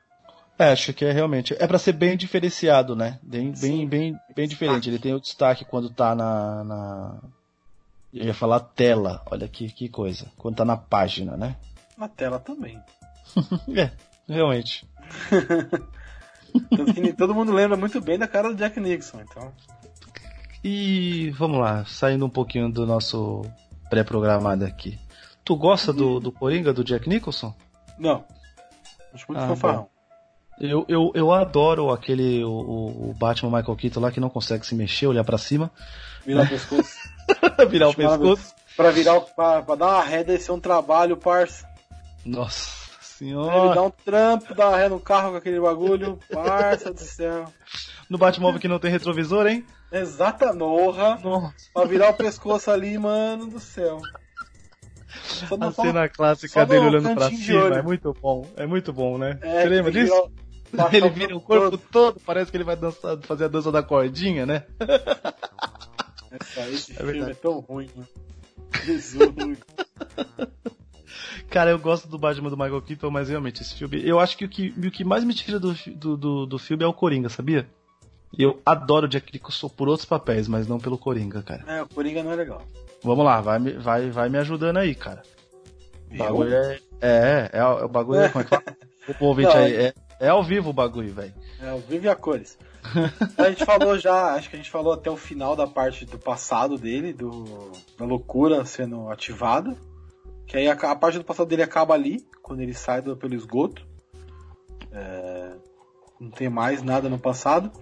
[0.59, 1.55] É, acho que é realmente.
[1.59, 3.19] É pra ser bem diferenciado, né?
[3.23, 3.87] Bem, Sim.
[3.87, 4.88] bem, bem, bem diferente.
[4.88, 6.65] Ele tem o destaque quando tá na.
[6.65, 7.19] na...
[8.12, 10.31] Eu ia falar tela, olha que, que coisa.
[10.37, 11.57] Quando tá na página, né?
[11.96, 12.81] Na tela também.
[13.76, 13.90] É,
[14.28, 14.87] realmente.
[16.76, 19.52] Tanto que todo mundo lembra muito bem da cara do Jack Nixon, então.
[20.62, 23.42] E vamos lá, saindo um pouquinho do nosso
[23.88, 24.98] pré-programado aqui.
[25.44, 27.55] Tu gosta do, do Coringa, do Jack Nicholson?
[27.98, 28.24] Não.
[29.14, 29.88] Acho muito Ah, fanfarrão.
[30.61, 32.50] Eu, eu, eu adoro aquele o,
[33.11, 35.70] o- Batman Michael Keaton lá que não consegue se mexer, olhar pra cima,
[36.24, 36.96] Virar o pescoço.
[37.68, 38.55] virar o pescoço.
[38.76, 39.20] Pra virar.
[39.20, 41.66] Pra, pra dar uma ré, deve ser um trabalho, parça.
[42.24, 42.70] Nossa
[43.20, 43.74] Ele senhora.
[43.74, 47.44] dá um trampo, dá uma ré no carro com aquele bagulho, parça do céu.
[48.08, 49.64] No Batmóvel que não tem retrovisor, hein?
[49.90, 51.18] Exata norra.
[51.22, 51.54] Nossa.
[51.74, 53.98] Pra virar o pescoço ali, mano do céu.
[55.24, 58.46] Só A cena só clássica dele olhando pra cima é muito bom.
[58.56, 59.38] É muito bom, né?
[59.42, 60.30] É, Você lembra disso?
[60.72, 63.70] baixar Ele vira o corpo corpo todo, parece que ele vai dançar, fazer a dança
[63.70, 64.64] da cordinha, né?
[66.30, 67.32] Essa, esse É filme verdade.
[67.32, 68.08] é tão ruim, mano.
[68.85, 69.28] Jesus.
[71.53, 74.03] Cara, eu gosto do Batman do Michael Keaton, mas realmente esse filme.
[74.07, 76.83] Eu acho que o que, o que mais me tira do, do, do, do filme
[76.83, 77.69] é o Coringa, sabia?
[78.38, 81.62] Eu adoro o Jack Nicholson por outros papéis, mas não pelo Coringa, cara.
[81.67, 82.62] É, o Coringa não é legal.
[83.05, 85.23] Vamos lá, vai, me- vai, vai me ajudando aí, cara.
[86.11, 86.79] O bagulho é.
[87.01, 88.29] É, é, é o bagulho é.
[88.31, 88.62] Como é que fala?
[89.21, 91.35] O ouvinte aí, é, é ao vivo o bagulho, velho.
[91.61, 92.57] É, o Vive a cores.
[93.37, 96.19] A gente falou já, acho que a gente falou até o final da parte do
[96.19, 99.77] passado dele, do, da loucura sendo ativada.
[100.53, 103.35] Que aí a, a parte do passado dele acaba ali, quando ele sai do, pelo
[103.35, 103.87] esgoto.
[104.93, 105.53] É,
[106.21, 107.73] não tem mais nada no passado.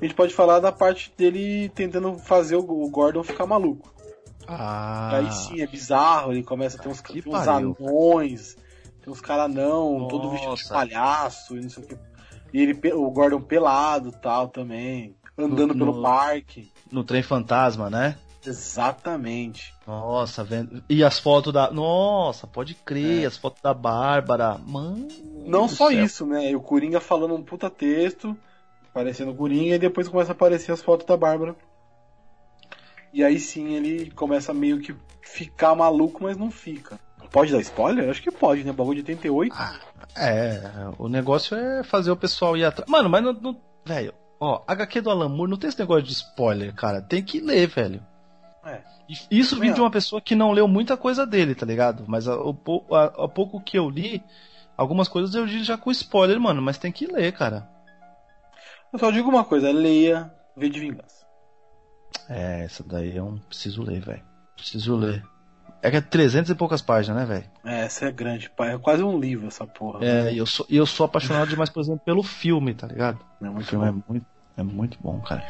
[0.00, 3.94] A gente pode falar da parte dele tentando fazer o, o Gordon ficar maluco.
[4.48, 5.16] Ah.
[5.18, 8.56] Aí sim, é bizarro, ele começa a ter uns, tem uns anões,
[9.00, 10.74] tem uns caras não, todo vestido de Nossa.
[10.74, 11.96] palhaço, e não sei o que.
[12.52, 16.72] E ele, o Gordon pelado tal também, andando No- pelo no- parque.
[16.90, 18.18] No trem fantasma, né?
[18.46, 19.74] Exatamente.
[19.86, 20.82] Nossa, vendo.
[20.88, 21.70] E as fotos da.
[21.70, 23.26] Nossa, pode crer, É.
[23.26, 24.58] as fotos da Bárbara.
[24.66, 25.08] Mano.
[25.46, 26.04] Não só céu.
[26.04, 26.50] isso, né?
[26.50, 28.36] E o Coringa falando um puta texto,
[28.90, 31.56] aparecendo o Coringa, e depois começa a aparecer as fotos da Bárbara.
[33.12, 36.98] E aí sim ele começa meio que ficar maluco, mas não fica.
[37.30, 38.08] Pode dar spoiler?
[38.08, 38.72] Acho que pode, né?
[38.72, 39.54] Bagulho de 88.
[40.16, 40.62] É,
[40.98, 42.90] o negócio é fazer o pessoal ir atrás.
[42.90, 43.32] Mano, mas não.
[43.34, 47.02] não velho, ó, HQ do Alan Moore não tem esse negócio de spoiler, cara.
[47.02, 48.02] Tem que ler, velho.
[48.64, 48.80] É.
[49.30, 52.04] Isso vem de uma pessoa que não leu muita coisa dele, tá ligado?
[52.06, 54.22] Mas a, o, pou- a, a pouco que eu li,
[54.76, 56.60] algumas coisas eu li já com spoiler, mano.
[56.60, 57.68] Mas tem que ler, cara.
[58.92, 61.26] Eu só digo uma coisa, leia V de Vingança.
[62.28, 64.22] É, essa daí eu não preciso ler, velho.
[64.56, 65.22] Preciso ler.
[65.80, 67.50] É que é 300 e poucas páginas, né, velho?
[67.64, 68.74] É, essa é grande, pai.
[68.74, 70.04] É quase um livro essa porra.
[70.04, 73.18] É, e eu sou, eu sou apaixonado demais, por exemplo, pelo filme, tá ligado?
[73.40, 74.02] É O muito filme bom.
[74.08, 75.46] é muito, é muito bom, cara.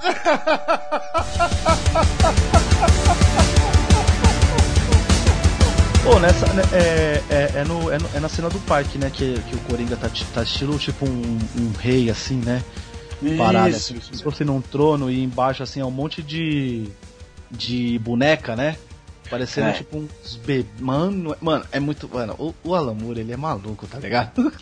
[6.04, 6.46] Pô, nessa.
[6.52, 9.10] né, É, é, é, no, é, no- é na cena do parque, né?
[9.10, 12.62] Que, que o Coringa tá, tá estilo tipo um, um rei, assim, né?
[13.36, 16.88] Parado, Isso, assim, isso se fosse num trono e embaixo, assim, é um monte de.
[17.50, 18.76] de boneca, né?
[19.30, 19.72] Parecendo É.
[19.74, 20.66] tipo uns bebês.
[20.80, 22.08] Mano, mano, é muito.
[22.12, 24.52] Mano, o, o Alan Moore, ele é maluco, tá ligado?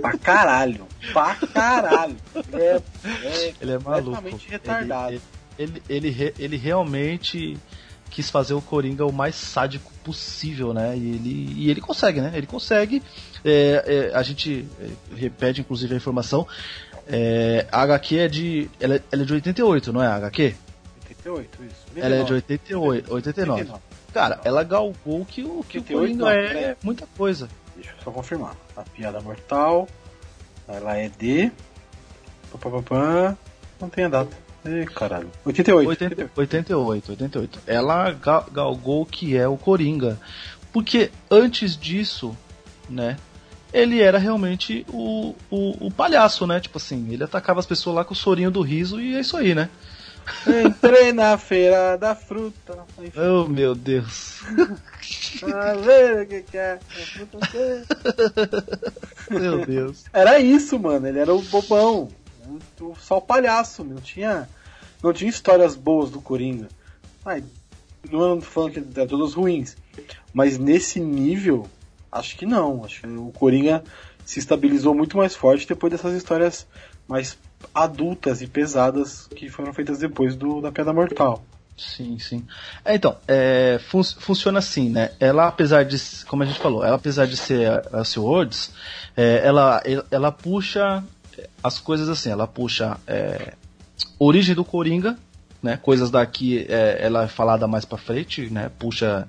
[0.00, 0.86] Pra caralho.
[1.14, 2.16] Pra caralho.
[2.52, 2.82] É,
[3.24, 4.22] é Ele é maluco.
[4.48, 5.12] retardado.
[5.14, 5.22] Ele,
[5.58, 7.56] ele, ele, re- ele realmente
[8.10, 10.94] quis fazer o Coringa o mais sádico possível, né?
[10.96, 12.32] E ele, e ele consegue, né?
[12.34, 13.02] Ele consegue.
[13.44, 16.46] É, é, a gente é, repete, inclusive, a informação.
[17.08, 18.70] É, a HQ é de.
[18.78, 20.54] Ela, é- ela é de 88, não é a HQ?
[21.08, 21.79] 88, isso.
[21.96, 23.60] Ela é de 88, 89.
[23.62, 23.82] 89.
[24.12, 26.76] Cara, ela galgou que o, que o 88 Coringa não, é peraí.
[26.82, 27.48] muita coisa.
[27.76, 28.56] Deixa eu só confirmar.
[28.76, 29.88] A piada mortal.
[30.68, 31.50] Ela é de.
[32.52, 33.36] Pá, pá, pá, pá.
[33.80, 34.36] Não tem a data.
[34.64, 35.30] Ei, caralho.
[35.44, 35.88] 88.
[35.88, 37.60] 80, 88, 88.
[37.66, 40.18] Ela ga- galgou o que é o Coringa.
[40.72, 42.36] Porque antes disso,
[42.88, 43.16] né?
[43.72, 46.58] Ele era realmente o, o, o palhaço, né?
[46.60, 49.36] Tipo assim, ele atacava as pessoas lá com o sorinho do riso e é isso
[49.36, 49.70] aí, né?
[50.66, 52.78] Entrei na feira da fruta.
[52.98, 54.40] Enfim, Oh, meu Deus.
[55.42, 56.78] a ver o que que é.
[57.54, 57.84] é.
[59.38, 60.04] Meu Deus.
[60.12, 61.06] Era isso, mano.
[61.06, 62.08] Ele era o bobão.
[62.98, 63.84] Só o palhaço.
[63.84, 64.48] Não tinha,
[65.02, 66.68] não tinha histórias boas do Coringa.
[67.24, 67.44] Ai,
[68.10, 69.76] não tô falando que eram todas ruins.
[70.32, 71.68] Mas nesse nível,
[72.10, 72.84] acho que não.
[72.84, 73.84] Acho que o Coringa
[74.24, 76.66] se estabilizou muito mais forte depois dessas histórias
[77.08, 77.36] mais
[77.74, 81.42] adultas e pesadas que foram feitas depois do, da Piada Mortal.
[81.76, 82.44] Sim, sim.
[82.84, 85.12] É, então, é, fun- funciona assim, né?
[85.18, 85.96] Ela, apesar de,
[86.26, 88.70] como a gente falou, ela apesar de ser a, a Swords,
[89.16, 91.02] é, ela, ela puxa
[91.62, 93.54] as coisas assim, ela puxa é,
[94.18, 95.18] origem do Coringa,
[95.62, 95.78] né?
[95.78, 98.70] Coisas daqui, é, ela é falada mais pra frente, né?
[98.78, 99.26] Puxa,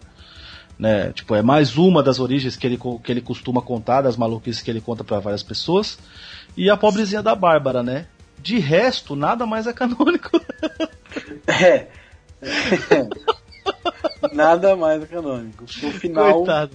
[0.77, 1.11] né?
[1.13, 4.69] Tipo, é mais uma das origens que ele, que ele costuma contar, das maluquices que
[4.69, 5.97] ele conta pra várias pessoas.
[6.57, 8.07] E a pobrezinha da Bárbara, né?
[8.41, 10.29] De resto, nada mais é canônico.
[11.47, 11.87] É.
[14.33, 15.65] Nada mais canônico.
[15.83, 16.71] No final, Coitado.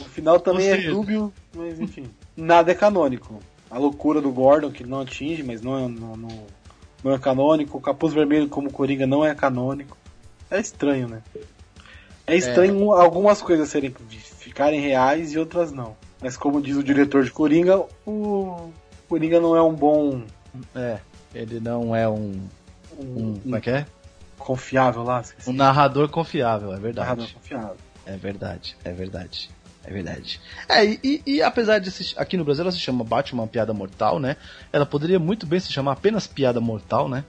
[0.00, 2.10] o final também é dúbio, mas enfim.
[2.36, 3.40] Nada é canônico.
[3.70, 6.46] A loucura do Gordon, que ele não atinge, mas não é, não, não-
[7.02, 7.78] não é canônico.
[7.78, 9.96] O Capuz Vermelho como Coringa não é canônico.
[10.50, 11.22] É estranho, né?
[12.26, 15.96] É estranho algumas coisas serem ficarem reais e outras não.
[16.20, 18.70] Mas como diz o diretor de Coringa, o
[19.08, 20.22] Coringa não é um bom.
[20.74, 20.98] É,
[21.34, 22.40] ele não é um,
[22.98, 23.86] Um, um como é que é?
[24.38, 25.20] confiável lá.
[25.20, 25.48] esqueci.
[25.50, 26.82] Um narrador confiável, é Narrador
[27.16, 27.34] verdade.
[27.34, 27.76] confiável.
[28.06, 29.50] É verdade, é verdade.
[29.84, 30.40] É verdade.
[30.68, 33.72] É, e, e- e apesar de se, aqui no Brasil ela se chama Batman Piada
[33.72, 34.36] Mortal, né?
[34.72, 37.24] Ela poderia muito bem se chamar apenas Piada Mortal, né?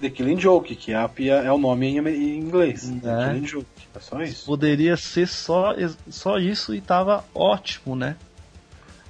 [0.00, 1.10] The Killing Joke, que é, a
[1.44, 2.92] é o nome em, em inglês.
[3.02, 3.28] The É.
[3.28, 3.66] Killing Joke.
[3.94, 4.44] É só isso.
[4.46, 5.74] Poderia ser só,
[6.10, 8.14] só isso e tava ótimo, né?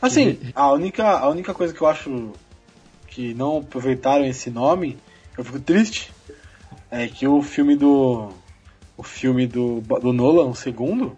[0.00, 2.32] Assim, a única, a única coisa que eu acho
[3.16, 4.98] que não aproveitaram esse nome,
[5.38, 6.12] eu fico triste,
[6.90, 8.28] é que o filme do.
[8.94, 11.16] O filme do, do Nolan, o segundo,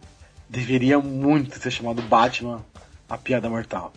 [0.49, 2.65] deveria muito ser chamado Batman,
[3.09, 3.93] a piada mortal.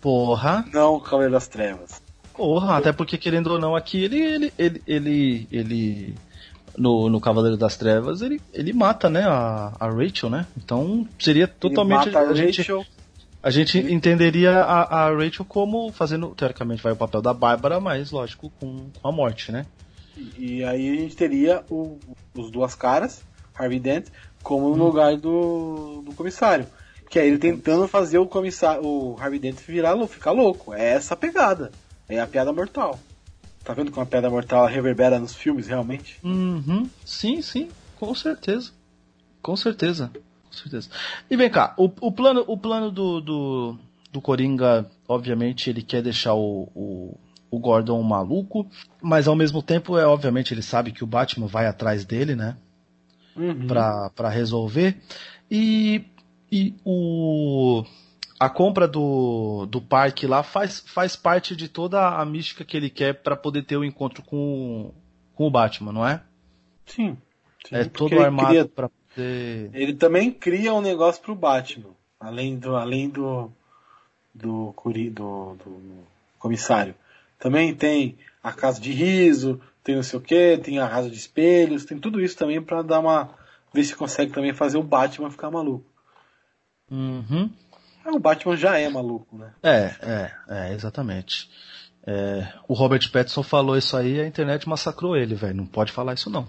[0.00, 2.02] Porra, Não o Cavaleiro das Trevas.
[2.34, 6.14] porra, até porque querendo ou não aqui ele ele ele ele, ele
[6.76, 10.46] no, no Cavaleiro das Trevas ele, ele mata, né, a, a Rachel, né?
[10.56, 12.86] Então seria totalmente Ele mata a a gente Rachel,
[13.48, 18.10] A gente entenderia a, a Rachel como fazendo, teoricamente, vai o papel da Bárbara, mas
[18.10, 19.64] lógico, com, com a morte, né?
[20.36, 21.98] E aí a gente teria o-
[22.34, 23.22] os duas caras,
[23.54, 24.08] Harvey Dent,
[24.42, 24.76] como Hum.
[24.76, 26.66] no lugar do, do comissário.
[27.08, 30.74] Que é ele tentando fazer o comissário, o Harvey Dent virar ficar louco.
[30.74, 31.72] É essa a pegada.
[32.06, 32.98] É a piada mortal.
[33.64, 36.18] Tá vendo como a piada mortal reverbera nos filmes realmente?
[36.22, 36.86] Uhum.
[37.02, 38.72] Sim, sim, com certeza.
[39.40, 40.10] Com certeza.
[40.58, 40.90] Certeza.
[41.30, 43.78] E vem cá, o, o plano, o plano do, do,
[44.12, 47.18] do Coringa, obviamente, ele quer deixar o, o,
[47.50, 48.66] o Gordon maluco,
[49.00, 52.56] mas ao mesmo tempo, é obviamente, ele sabe que o Batman vai atrás dele, né?
[53.36, 53.68] Uhum.
[53.68, 55.00] pra para resolver.
[55.50, 56.04] E,
[56.50, 57.84] e o
[58.40, 62.90] a compra do, do parque lá faz, faz parte de toda a mística que ele
[62.90, 64.92] quer pra poder ter o encontro com,
[65.34, 66.22] com o Batman, não é?
[66.86, 67.16] Sim.
[67.68, 68.88] Sim, é todo armado cria- pra
[69.22, 71.90] Ele também cria um negócio pro Batman.
[72.20, 72.76] Além do.
[72.76, 73.50] Além do.
[74.34, 75.80] Do, curi- do, do
[76.38, 76.94] comissário.
[77.38, 81.16] Também tem a casa de riso, tem não sei o que, tem a casa de
[81.16, 83.30] espelhos, tem tudo isso também pra dar uma.
[83.74, 85.84] ver se consegue também fazer o Batman ficar maluco.
[86.90, 87.50] Uhum.
[88.04, 89.52] Ah, O Batman já é maluco, né?
[89.62, 91.50] É, é, é, exatamente.
[92.06, 95.56] É, o Robert Pattinson falou isso aí a internet massacrou ele, velho.
[95.56, 96.46] Não pode falar isso não.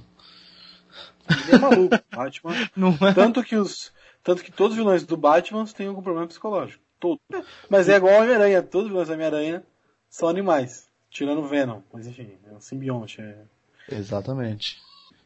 [1.30, 1.96] Ele é maluco.
[2.16, 2.54] Batman.
[2.76, 3.14] Não é?
[3.14, 3.92] Tanto que os.
[4.24, 6.84] Tanto que todos os vilões do Batman têm algum problema psicológico.
[7.00, 7.20] Todos.
[7.70, 8.62] Mas é igual a Homem-Aranha.
[8.62, 9.64] Todos os vilões da Homem-Aranha
[10.10, 10.88] são animais.
[11.10, 11.80] Tirando o Venom.
[11.94, 13.22] Mas enfim, é um simbionte.
[13.22, 13.38] É...
[13.90, 14.78] Exatamente.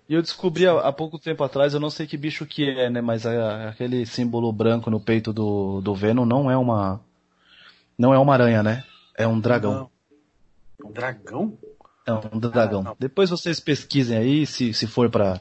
[0.08, 2.90] E eu descobri há, há pouco tempo atrás, eu não sei que bicho que é,
[2.90, 3.02] né?
[3.02, 7.02] Mas a- aquele símbolo branco no peito do, do Venom não é uma.
[7.98, 8.84] Não é uma aranha, né?
[9.18, 9.90] É um dragão.
[10.80, 10.90] Não.
[10.90, 11.58] Um dragão?
[12.06, 12.84] É um dragão.
[12.86, 12.96] Ah.
[13.00, 15.40] Depois vocês pesquisem aí, se, se for pra,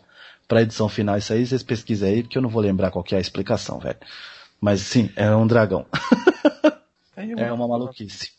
[0.52, 3.14] pra edição final isso aí, vocês pesquisem aí, porque eu não vou lembrar qual que
[3.14, 3.96] é a explicação, velho.
[4.60, 5.86] Mas sim, é um dragão.
[7.16, 8.32] É uma maluquice.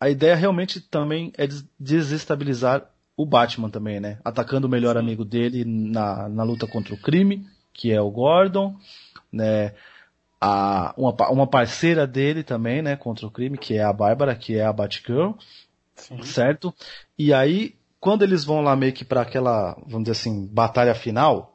[0.00, 4.18] A ideia realmente também é des- desestabilizar o Batman também, né?
[4.24, 8.76] Atacando o melhor amigo dele na, na luta contra o crime, que é o Gordon,
[9.32, 9.74] né?
[10.40, 12.96] A, uma, uma parceira dele também, né?
[12.96, 15.32] Contra o crime, que é a Bárbara, que é a Batgirl,
[15.94, 16.22] Sim.
[16.22, 16.74] certo?
[17.18, 21.49] E aí quando eles vão lá meio que pra aquela, vamos dizer assim, batalha final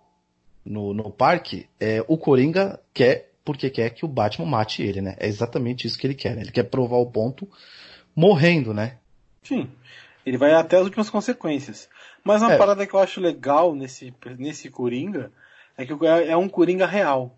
[0.65, 5.15] no, no parque, é, o Coringa quer, porque quer que o Batman mate ele, né?
[5.19, 6.41] É exatamente isso que ele quer, né?
[6.41, 7.47] Ele quer provar o ponto
[8.15, 8.97] morrendo, né?
[9.43, 9.69] Sim.
[10.25, 11.88] Ele vai até as últimas consequências.
[12.23, 12.58] Mas uma É.
[12.58, 15.32] parada que eu acho legal nesse, nesse Coringa
[15.78, 15.93] é que
[16.28, 17.38] é um Coringa real.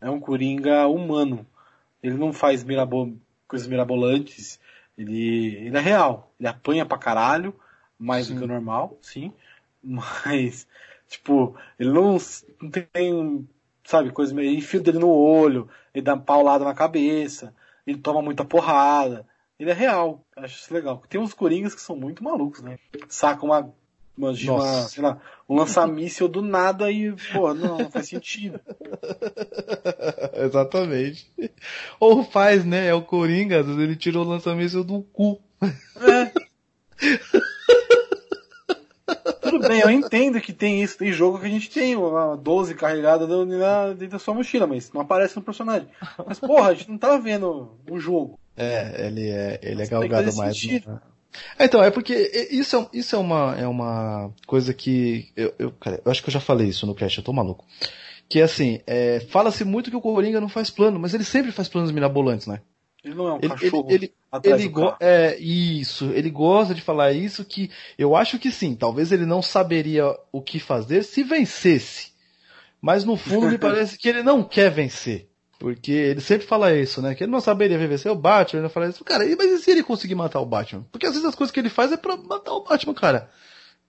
[0.00, 1.44] É um Coringa humano.
[2.02, 3.16] Ele não faz mirabo-
[3.48, 4.60] coisas mirabolantes.
[4.96, 6.32] Ele, ele é real.
[6.38, 7.52] Ele apanha pra caralho,
[7.98, 8.38] mais do Sim.
[8.38, 9.32] que o normal, sim.
[9.82, 10.66] Mas,
[11.10, 12.16] tipo, ele não,
[12.62, 13.48] não tem,
[13.84, 14.48] sabe, coisa meio.
[14.48, 17.52] Ele enfia o dedo no olho, ele dá paulada na cabeça,
[17.86, 19.26] ele toma muita porrada.
[19.58, 20.24] Ele é real.
[20.36, 21.02] Acho isso legal.
[21.08, 22.78] Tem uns Coringas que são muito malucos, né?
[23.08, 23.70] Saca uma,
[24.16, 28.60] uma, de uma sei lá, um lança-míssel do nada e, pô, não, não faz sentido.
[30.32, 31.30] Exatamente.
[31.98, 32.86] Ou faz, né?
[32.86, 35.42] É o Coringa, ele tirou o lançamento do cu.
[35.60, 36.32] É.
[39.70, 43.26] Bem, eu entendo que tem isso, tem jogo que a gente tem uma 12 carregada
[43.26, 45.88] na- dentro da sua mochila, mas não aparece no personagem.
[46.26, 48.38] Mas porra, a gente não tá vendo o jogo.
[48.56, 50.56] É, ele é, ele é galgado mais.
[50.58, 50.90] sentido.
[50.90, 51.00] né?
[51.58, 55.70] É, Então, é porque isso é, isso é uma, é uma coisa que eu, eu,
[55.72, 57.64] cara, eu acho que eu já falei isso no cast, eu tô maluco.
[58.28, 61.68] Que assim, é, fala-se muito que o Coringa não faz plano, mas ele sempre faz
[61.68, 62.60] planos mirabolantes, né?
[63.04, 64.12] Ele não é um Ele, ele, cachorro ele,
[64.44, 64.96] ele carro.
[65.00, 69.42] é isso, ele gosta de falar isso que eu acho que sim, talvez ele não
[69.42, 72.10] saberia o que fazer se vencesse.
[72.80, 75.28] Mas no fundo me parece que ele não quer vencer.
[75.58, 77.14] Porque ele sempre fala isso, né?
[77.14, 79.04] Que ele não saberia vencer o Batman, ele fala isso.
[79.04, 80.86] Cara, mas e se ele conseguir matar o Batman?
[80.90, 83.30] Porque às vezes as coisas que ele faz é pra matar o Batman, cara.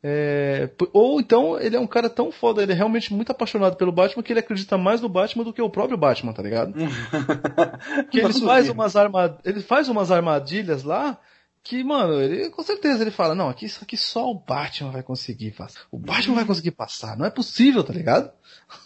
[0.03, 3.91] É, ou então ele é um cara tão foda, ele é realmente muito apaixonado pelo
[3.91, 6.73] Batman que ele acredita mais no Batman do que o próprio Batman, tá ligado?
[8.09, 9.37] Que ele faz umas arma...
[9.45, 11.19] ele faz umas armadilhas lá
[11.63, 15.03] que, mano, ele com certeza ele fala, não, aqui isso aqui só o Batman vai
[15.03, 15.81] conseguir passar.
[15.91, 18.31] O Batman vai conseguir passar, não é possível, tá ligado?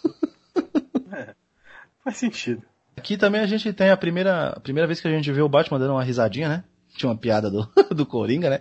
[2.04, 2.62] Faz sentido.
[2.96, 5.48] Aqui também a gente tem a primeira, a primeira vez que a gente vê o
[5.48, 6.64] Batman dando uma risadinha, né?
[6.94, 8.60] Tinha uma piada do, do Coringa, né?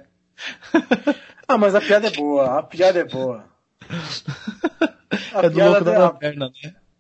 [1.56, 3.46] Ah, mas a piada é boa, a piada é boa.
[5.34, 6.52] A é do piada louco da é- né?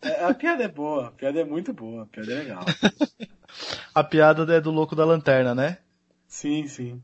[0.01, 2.63] é- a piada é boa, a piada é muito boa, a piada é legal.
[3.93, 5.79] A piada é do louco da lanterna, né?
[6.25, 7.03] Sim, sim.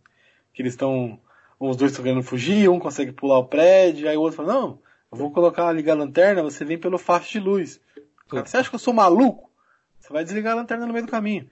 [0.54, 1.20] Que eles estão.
[1.60, 4.80] Os dois estão querendo fugir, um consegue pular o prédio, aí o outro fala, não,
[5.12, 7.82] eu vou colocar, ligar a lanterna, você vem pelo faixa de luz.
[8.30, 9.52] Cara, você acha que eu sou maluco?
[10.00, 11.50] Você vai desligar a lanterna no meio do caminho.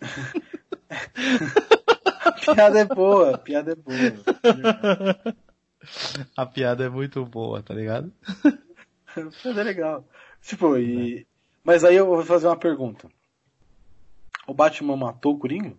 [2.32, 5.36] piada é boa, piada é boa.
[6.36, 8.12] A piada é muito boa, tá ligado?
[9.16, 10.08] A piada é legal.
[10.42, 11.26] Tipo, e.
[11.62, 13.08] Mas aí eu vou fazer uma pergunta.
[14.46, 15.74] O Batman matou o Coringa?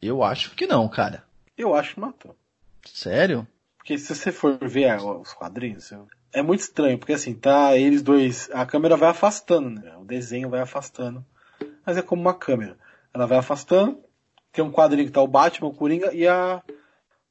[0.00, 1.24] Eu acho que não, cara.
[1.56, 2.36] Eu acho que matou.
[2.86, 3.46] Sério?
[3.76, 5.92] Porque se você for ver os quadrinhos,
[6.32, 9.96] é muito estranho, porque assim, tá eles dois, a câmera vai afastando, né?
[9.98, 11.24] O desenho vai afastando.
[11.84, 12.78] Mas é como uma câmera.
[13.12, 14.02] Ela vai afastando,
[14.52, 16.62] tem um quadrinho que tá o Batman, o Coringa e a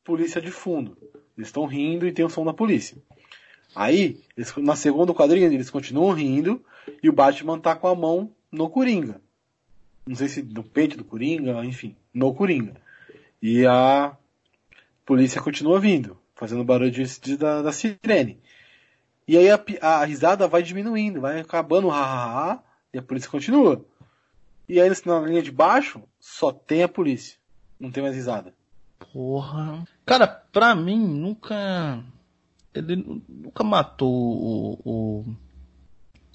[0.03, 0.97] polícia de fundo.
[1.37, 2.97] Eles estão rindo e tem o som da polícia.
[3.75, 6.61] Aí, eles, na segunda quadrinho, eles continuam rindo
[7.01, 9.21] e o Batman tá com a mão no Coringa.
[10.05, 12.73] Não sei se no peito do Coringa, enfim, no Coringa.
[13.41, 14.15] E a
[15.05, 18.39] polícia continua vindo, fazendo barulho de, de- da, da sirene.
[19.27, 22.61] E aí a, a risada vai diminuindo, vai acabando o ha-ha-ha,
[22.93, 23.85] e a polícia continua.
[24.71, 27.37] E aí na linha de baixo, só tem a polícia.
[27.77, 28.53] Não tem mais risada.
[29.11, 29.83] Porra.
[30.05, 32.01] Cara, pra mim, nunca.
[32.73, 34.79] Ele nu- nunca matou o.
[34.85, 35.25] O,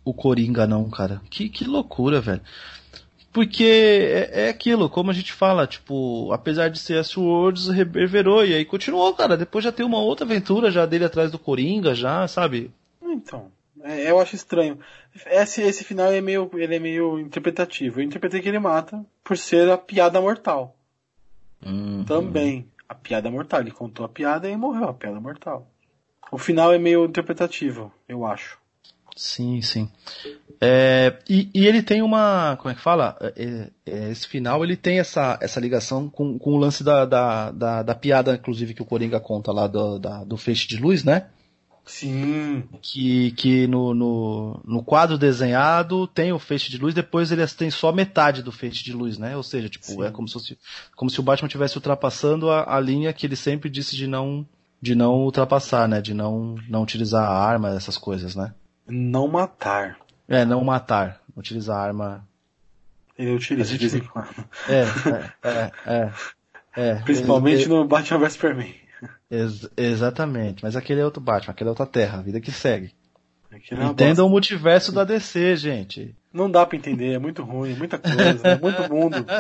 [0.05, 1.23] o Coringa, não, cara.
[1.31, 2.43] Que, que loucura, velho.
[3.33, 8.53] Porque é, é aquilo, como a gente fala, tipo, apesar de ser S-Words, reverberou e
[8.53, 9.35] aí continuou, cara.
[9.35, 12.71] Depois já tem uma outra aventura já dele atrás do Coringa, já, sabe?
[13.03, 13.51] Então,
[13.87, 14.79] é, eu acho estranho.
[15.27, 18.01] Esse, esse final é meio, ele é meio interpretativo.
[18.01, 20.77] Eu interpretei que ele mata por ser a piada mortal.
[21.65, 22.05] Hum.
[22.05, 22.69] Também.
[22.89, 23.61] A piada mortal.
[23.61, 25.71] Ele contou a piada e morreu a piada mortal.
[26.31, 28.59] O final é meio interpretativo, eu acho.
[29.17, 29.91] Sim, sim.
[30.61, 32.57] É, e, e ele tem uma.
[32.57, 33.17] Como é que fala?
[33.21, 37.51] É, é, esse final ele tem essa, essa ligação com, com o lance da, da,
[37.51, 41.03] da, da piada, inclusive, que o Coringa conta lá do, da, do feixe de luz,
[41.03, 41.29] né?
[41.87, 42.65] Sim.
[42.83, 47.71] Que, que no, no, no quadro desenhado tem o feixe de luz, depois ele tem
[47.71, 49.37] só metade do feixe de luz, né?
[49.37, 50.03] Ou seja, tipo, Sim.
[50.03, 50.59] é como se,
[50.97, 54.45] como se o Batman estivesse ultrapassando a, a linha que ele sempre disse de não,
[54.83, 56.01] de não ultrapassar, né?
[56.01, 58.53] De não, não utilizar a arma, essas coisas, né?
[58.89, 59.97] Não matar.
[60.29, 61.21] É, não matar.
[61.37, 62.29] Utilizar a arma.
[63.17, 64.45] Ele utiliza de vez em quando.
[64.69, 66.13] É, é, é, é.
[66.77, 66.95] é.
[66.97, 68.75] Principalmente Ele- no Batman vs Superman.
[69.31, 72.95] Ex exatamente, mas aquele é outro Batman, aquele é outra Terra, a vida que segue.
[73.51, 76.15] É Entenda o multiverso da DC, gente.
[76.33, 79.25] Não dá pra entender, é muito ruim, é muita coisa, é muito mundo.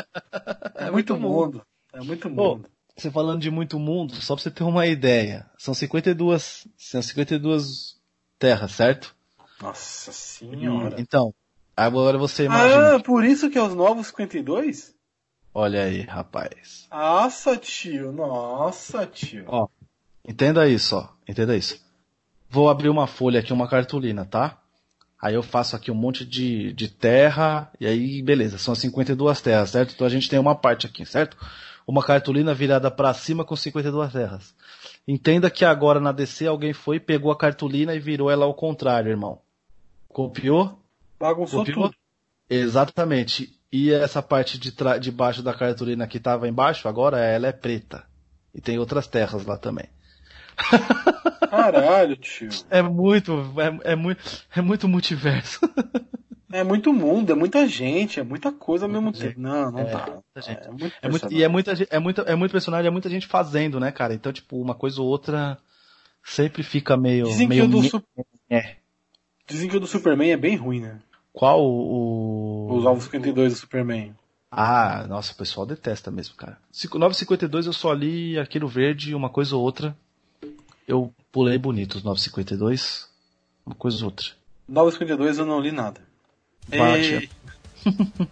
[0.79, 1.63] É, muito mundo.
[1.93, 2.69] É muito mundo.
[2.97, 7.97] Você falando de muito mundo, só pra você ter uma ideia, são 52, são 52
[8.39, 9.15] terras, certo?
[9.61, 10.97] Nossa senhora.
[10.99, 11.35] Então,
[11.77, 12.97] agora você imagina.
[12.97, 14.95] Ah, por isso que é os novos 52?
[15.59, 16.87] Olha aí, rapaz.
[16.91, 19.47] Nossa, tio, nossa, tio.
[19.49, 19.67] Ó,
[20.23, 21.09] entenda isso, ó.
[21.27, 21.83] Entenda isso.
[22.51, 24.61] Vou abrir uma folha aqui, uma cartolina, tá?
[25.19, 29.71] Aí eu faço aqui um monte de, de terra, e aí, beleza, são 52 terras,
[29.71, 29.95] certo?
[29.95, 31.39] Então a gente tem uma parte aqui, certo?
[31.87, 34.55] Uma cartolina virada pra cima com 52 terras.
[35.09, 39.11] Entenda que agora na DC alguém foi, pegou a cartolina e virou ela ao contrário,
[39.11, 39.41] irmão.
[40.07, 40.79] Copiou?
[41.19, 41.89] Bagunçou Copiou?
[41.89, 41.97] tudo.
[42.51, 43.56] Exatamente.
[43.73, 48.05] E essa parte de, de baixo da cartolina que estava embaixo, agora ela é preta.
[48.55, 49.87] E tem outras terras lá também.
[51.51, 52.49] Caralho, tio.
[52.71, 53.33] É muito,
[53.85, 54.23] é, é muito,
[54.55, 55.61] é muito multiverso.
[56.53, 59.39] É muito mundo, é muita gente, é muita coisa ao mesmo tempo.
[59.39, 60.07] Não, não É, dá.
[60.07, 60.63] muita gente.
[60.63, 63.11] É muito É muito, e é muita, gente- é muita, é muito personagem, é muita
[63.11, 64.15] gente fazendo, né, cara?
[64.15, 65.59] Então, tipo, uma coisa ou outra
[66.25, 67.91] sempre fica meio, Dizem que, meio o do me-
[68.49, 68.77] é.
[69.47, 71.01] Dizem que o do Superman é bem ruim, né?
[71.37, 74.15] Qual o, Os Alvos 52 do Superman.
[74.51, 76.57] Ah, nossa, o pessoal detesta mesmo, cara.
[76.73, 79.95] Cinco- 952 eu só li Arqueiro Verde, uma coisa ou outra.
[80.89, 83.07] Eu pulei bonito os 952,
[83.67, 84.29] uma coisa ou outra.
[84.67, 86.01] Novos 52 eu não li nada.
[86.69, 87.31] Bate.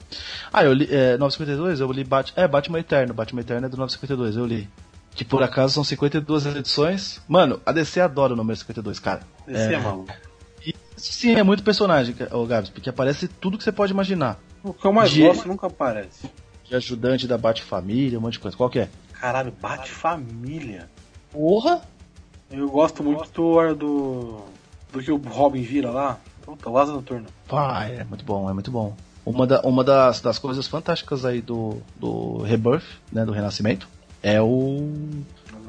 [0.53, 3.77] Ah, eu li é, 952, eu li Batman, é, Batman Eterno, Batman Eterno é do
[3.77, 4.69] 952, eu li.
[5.15, 7.23] Que por acaso são 52 edições.
[7.29, 9.21] Mano, a DC adora o número 52, cara.
[9.47, 9.79] Esse é, É.
[9.79, 10.13] maluco.
[11.13, 14.39] Sim, é muito personagem, ô Gabs, porque aparece tudo que você pode imaginar.
[14.63, 16.31] O que eu mais De- gosto nunca aparece.
[16.65, 18.57] De ajudante da Bat-Família, um monte de coisa.
[18.57, 18.89] Qual que é?
[19.13, 20.89] Caralho, bate família.
[21.31, 21.83] Porra!
[22.51, 24.45] Eu gosto muito do, do.
[24.93, 26.19] do que o Robin vira lá.
[26.43, 27.27] Puta, o Asa Noturna.
[27.49, 28.95] Pá, é muito bom, é muito bom.
[29.27, 33.89] Uma, da- uma das, das coisas fantásticas aí do, do Rebirth, né, do Renascimento,
[34.23, 34.91] é o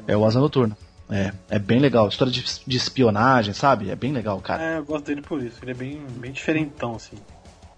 [0.06, 0.76] é o Asa Noturna.
[1.10, 2.08] É, é bem legal.
[2.08, 3.90] História de, de espionagem, sabe?
[3.90, 4.62] É bem legal, cara.
[4.62, 5.58] É, eu gosto dele por isso.
[5.62, 7.16] Ele é bem, bem diferentão, assim.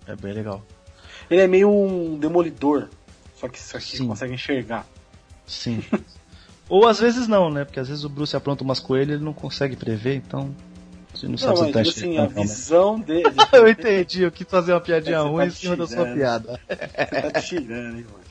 [0.07, 0.63] É bem legal.
[1.31, 2.89] Ele é meio um demolidor.
[3.37, 4.87] Só que, só que consegue enxergar.
[5.47, 5.83] Sim.
[6.69, 7.65] Ou às vezes não, né?
[7.65, 10.55] Porque às vezes o Bruce apronta umas coelhas e ele não consegue prever, então.
[11.15, 12.43] Você não sabe Não, se mas tá digo assim, a né?
[12.43, 13.35] visão dele.
[13.53, 16.05] Eu entendi, eu quis fazer uma piadinha É, você ruim tá em cima da sua
[16.07, 16.61] piada.
[16.69, 18.25] Você tá tirando, hein, mano.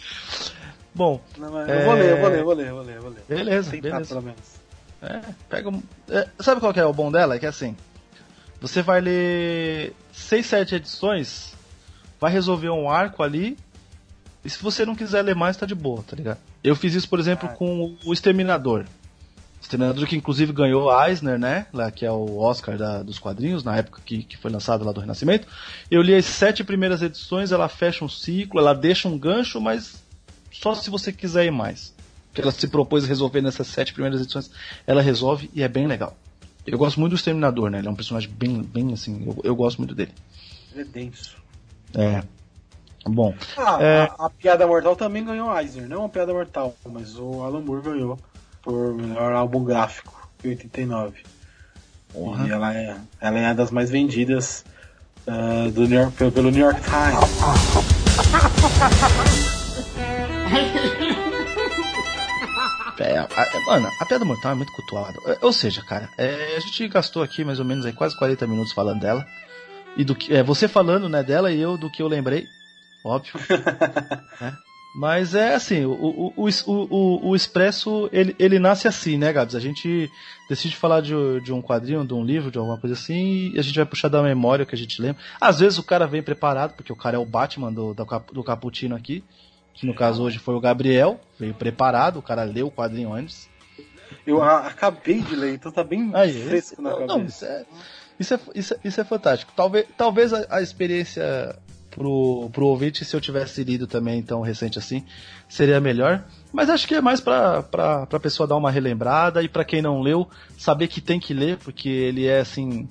[0.94, 1.82] Bom, Não, É.
[1.82, 3.24] Eu vou ler, eu vou ler, eu vou ler, eu vou ler, eu vou ler.
[3.28, 4.10] Beleza, Tentar, beleza.
[4.10, 4.57] pelo menos.
[5.02, 5.72] É, pega
[6.10, 7.36] é, sabe qual que é o bom dela?
[7.36, 7.76] É que assim.
[8.60, 11.54] Você vai ler 6, 7 edições,
[12.20, 13.58] vai resolver um arco ali.
[14.44, 16.40] E se você não quiser ler mais, tá de boa, tá ligado?
[16.64, 17.54] Eu fiz isso, por exemplo, Ah.
[17.54, 18.86] com o Exterminador.
[19.62, 21.66] Exterminador que inclusive ganhou a Eisner, né?
[21.74, 24.92] Lá que é o Oscar da- dos quadrinhos, na época que, que foi lançado lá
[24.92, 25.48] do Renascimento.
[25.92, 30.02] Eu li as sete primeiras edições, ela fecha um ciclo, ela deixa um gancho, mas
[30.52, 31.94] só se você quiser ir mais.
[32.38, 34.52] Que ela se propôs a resolver nessas sete primeiras edições,
[34.86, 36.16] ela resolve e é bem legal.
[36.68, 37.80] Eu gosto muito do Exterminador, né?
[37.80, 40.12] Ele é um personagem bem, bem assim, eu, eu gosto muito dele.
[40.72, 41.36] Ele é denso.
[41.96, 42.22] É.
[43.08, 44.02] Bom, Ah, É.
[44.20, 45.90] a, a Piada Mortal também ganhou Eisner.
[45.90, 48.20] Não a Piada Mortal, mas o Alan Moore ganhou
[48.62, 51.24] por melhor álbum gráfico, em 89.
[52.14, 52.46] Porra.
[52.48, 54.64] E ela é, ela é uma das mais vendidas
[55.26, 57.18] ah, do New York, pelo New York Times.
[63.00, 63.28] É, a-
[63.68, 65.20] mano, a Piada Mortal é muito cultuada.
[65.26, 68.48] É, Ou seja, cara, é, a gente gastou aqui mais ou menos aí quase 40
[68.48, 69.26] minutos falando dela.
[69.96, 70.34] E do que.
[70.34, 72.46] É, você falando, né, dela e eu do que eu lembrei.
[73.04, 73.34] Óbvio.
[74.42, 74.54] né?
[75.00, 79.54] Mas é assim, o, o, o, o, o- Expresso, ele, ele nasce assim, né, Gabs?
[79.54, 80.10] A gente
[80.50, 83.62] decide falar de, de um quadrinho, de um livro, de alguma coisa assim, e a
[83.62, 85.22] gente vai puxar da memória o que a gente lembra.
[85.40, 88.44] Às vezes o cara vem preparado, porque o cara é o Batman do, do, do
[88.44, 89.24] Caputino aqui,
[89.78, 93.48] que no caso hoje foi o Gabriel, veio preparado, o cara leu o quadrinho antes.
[94.26, 97.18] Eu a- acabei de ler, então tá bem Aí, fresco na não, cabeça.
[97.18, 97.66] não, isso, é,
[98.20, 99.52] isso, é, isso, é, isso é fantástico.
[99.56, 101.58] Talvez, talvez a, a experiência
[101.92, 105.06] pro, pro ouvinte, se eu tivesse lido também tão recente assim,
[105.48, 106.24] seria melhor.
[106.54, 109.82] Mas acho que é mais pra, pra, pra pessoa dar uma relembrada e pra quem
[109.82, 112.88] não leu, saber que tem que ler, porque ele é assim.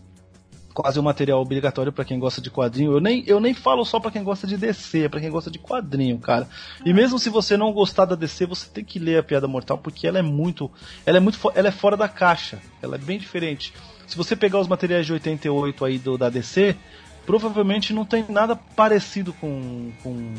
[0.77, 2.93] Quase um material obrigatório pra quem gosta de quadrinho.
[2.93, 5.51] Eu nem, eu nem falo só pra quem gosta de DC, é pra quem gosta
[5.51, 6.47] de quadrinho, cara.
[6.85, 9.79] E mesmo se você não gostar da DC, você tem que ler a Piada Mortal
[9.79, 10.71] porque ela é muito,
[11.07, 12.59] ela é muito, ela é fora da caixa.
[12.83, 13.73] Ela é bem diferente.
[14.07, 16.77] Se você pegar os materiais de 88 aí do da DC,
[17.25, 20.35] provavelmente não tem nada parecido com com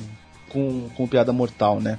[0.49, 1.97] com, com Piada Mortal, né?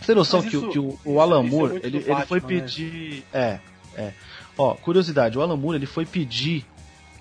[0.00, 2.10] Você tem noção que, isso- o- que o, o Alan é Moore, muito ele, do
[2.10, 2.60] ele foi Batman, né?
[2.60, 3.24] pedir.
[3.32, 3.58] É,
[3.96, 4.12] é.
[4.58, 6.64] Ó, curiosidade, o Alan Moore, ele foi pedir.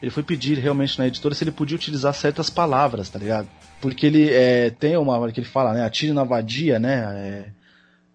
[0.04, 3.48] Ele foi pedir realmente na editora se ele podia utilizar certas palavras, tá ligado?
[3.80, 5.86] Porque ele é, tem uma hora que ele fala, né?
[5.86, 7.46] Atire na vadia, né?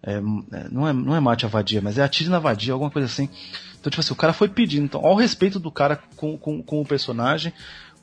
[0.03, 0.21] É, é,
[0.69, 3.27] não, é, não é mate a vadia, mas é atire na vadia, alguma coisa assim.
[3.79, 4.85] Então, tipo assim, o cara foi pedindo.
[4.85, 7.51] Então, ao respeito do cara com, com, com o personagem,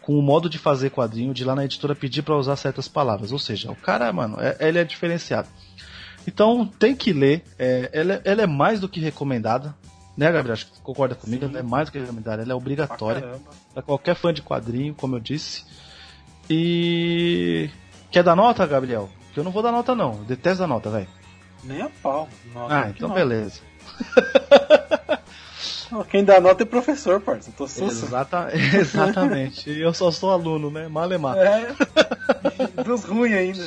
[0.02, 3.30] com o modo de fazer quadrinho, de lá na editora pedir pra usar certas palavras.
[3.30, 5.46] Ou seja, o cara, mano, é- ele é diferenciado.
[6.26, 7.44] Então, tem que ler.
[7.56, 9.72] É, ela, é- ela é mais do que recomendada.
[10.16, 10.54] Né, Gabriel?
[10.54, 11.44] Acho que concorda comigo?
[11.44, 11.50] Sim.
[11.50, 12.42] Ela é mais do que recomendada.
[12.42, 13.38] Ela é obrigatória
[13.74, 15.64] para qualquer fã de quadrinho, como eu disse.
[16.48, 17.68] E.
[18.10, 19.10] Quer dar nota, Gabriel?
[19.34, 20.14] Que eu não vou dar nota, não.
[20.14, 21.08] Eu detesto dar nota, velho.
[21.64, 22.28] Nem a pau.
[22.54, 23.14] Nossa, Ah, então não.
[23.14, 23.60] beleza.
[26.10, 27.50] Quem dá nota é professor, parça.
[27.50, 28.06] Eu tô susto.
[28.06, 29.70] Exata, exatamente.
[29.70, 30.88] E eu só sou aluno, né?
[30.88, 31.36] Malemar.
[31.38, 31.68] É.
[32.82, 33.66] Dos ruins ainda.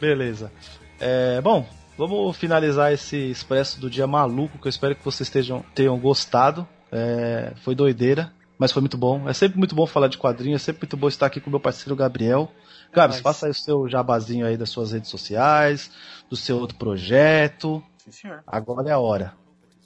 [0.00, 0.50] Beleza.
[0.98, 1.66] É, bom,
[2.08, 6.66] vamos finalizar esse expresso do dia maluco, que eu espero que vocês estejam, tenham gostado.
[6.92, 9.28] É, foi doideira, mas foi muito bom.
[9.28, 11.50] É sempre muito bom falar de quadrinho, é sempre muito bom estar aqui com o
[11.50, 12.50] meu parceiro Gabriel.
[12.92, 15.90] Gabs, Mas- faça aí o seu jabazinho aí das suas redes sociais,
[16.28, 17.82] do seu outro projeto.
[17.98, 18.42] Sim, senhor.
[18.46, 19.34] Agora é a hora.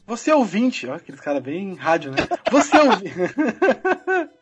[0.06, 2.16] Você é ouvinte, ó, aqueles caras bem rádio, né?
[2.50, 3.14] Você é ouvinte.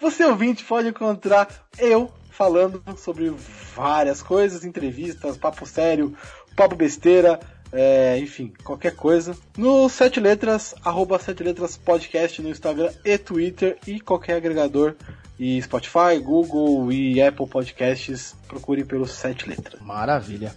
[0.00, 3.30] Você é ouvinte pode encontrar eu falando sobre
[3.74, 6.16] várias coisas, entrevistas, papo sério,
[6.58, 7.38] papo besteira,
[7.72, 9.38] é, enfim, qualquer coisa.
[9.56, 14.96] No Sete Letras, arroba Sete Letras Podcast no Instagram e Twitter e qualquer agregador.
[15.38, 19.80] E Spotify, Google e Apple Podcasts, procure pelos Sete Letras.
[19.80, 20.52] Maravilha.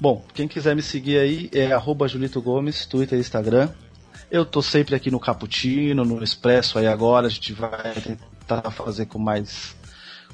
[0.00, 3.68] Bom, quem quiser me seguir aí é arroba Julito Gomes, Twitter e Instagram.
[4.30, 9.04] Eu tô sempre aqui no Caputino, no Expresso aí agora, a gente vai tentar fazer
[9.04, 9.76] com mais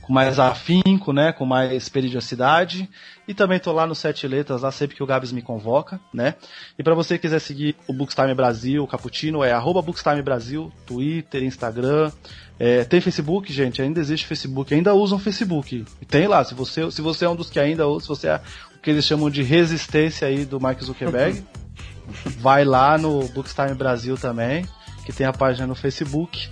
[0.09, 2.89] com mais afinco, né, com mais periodicidade.
[3.29, 6.35] E também tô lá no Sete Letras, lá sempre que o Gabs me convoca, né.
[6.79, 10.73] E para você que quiser seguir o Bookstime Brasil, o Caputino, é arroba Bookstime Brasil,
[10.87, 12.11] Twitter, Instagram.
[12.59, 15.85] É, tem Facebook, gente, ainda existe Facebook, ainda usam Facebook.
[16.09, 18.41] Tem lá, se você, se você é um dos que ainda usa, se você é
[18.75, 21.45] o que eles chamam de resistência aí do Mark Zuckerberg,
[22.41, 24.67] vai lá no Bookstime Brasil também,
[25.05, 26.49] que tem a página no Facebook.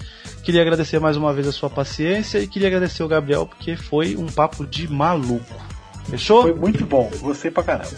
[0.47, 4.15] Queria agradecer mais uma vez a sua paciência e queria agradecer o Gabriel porque foi
[4.15, 5.53] um papo de maluco.
[6.09, 6.43] Fechou?
[6.43, 7.91] Foi muito bom, gostei pra caramba.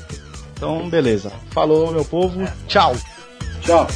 [0.54, 1.30] Então, beleza.
[1.50, 2.42] Falou, meu povo.
[2.66, 2.96] Tchau.
[3.60, 3.86] Tchau.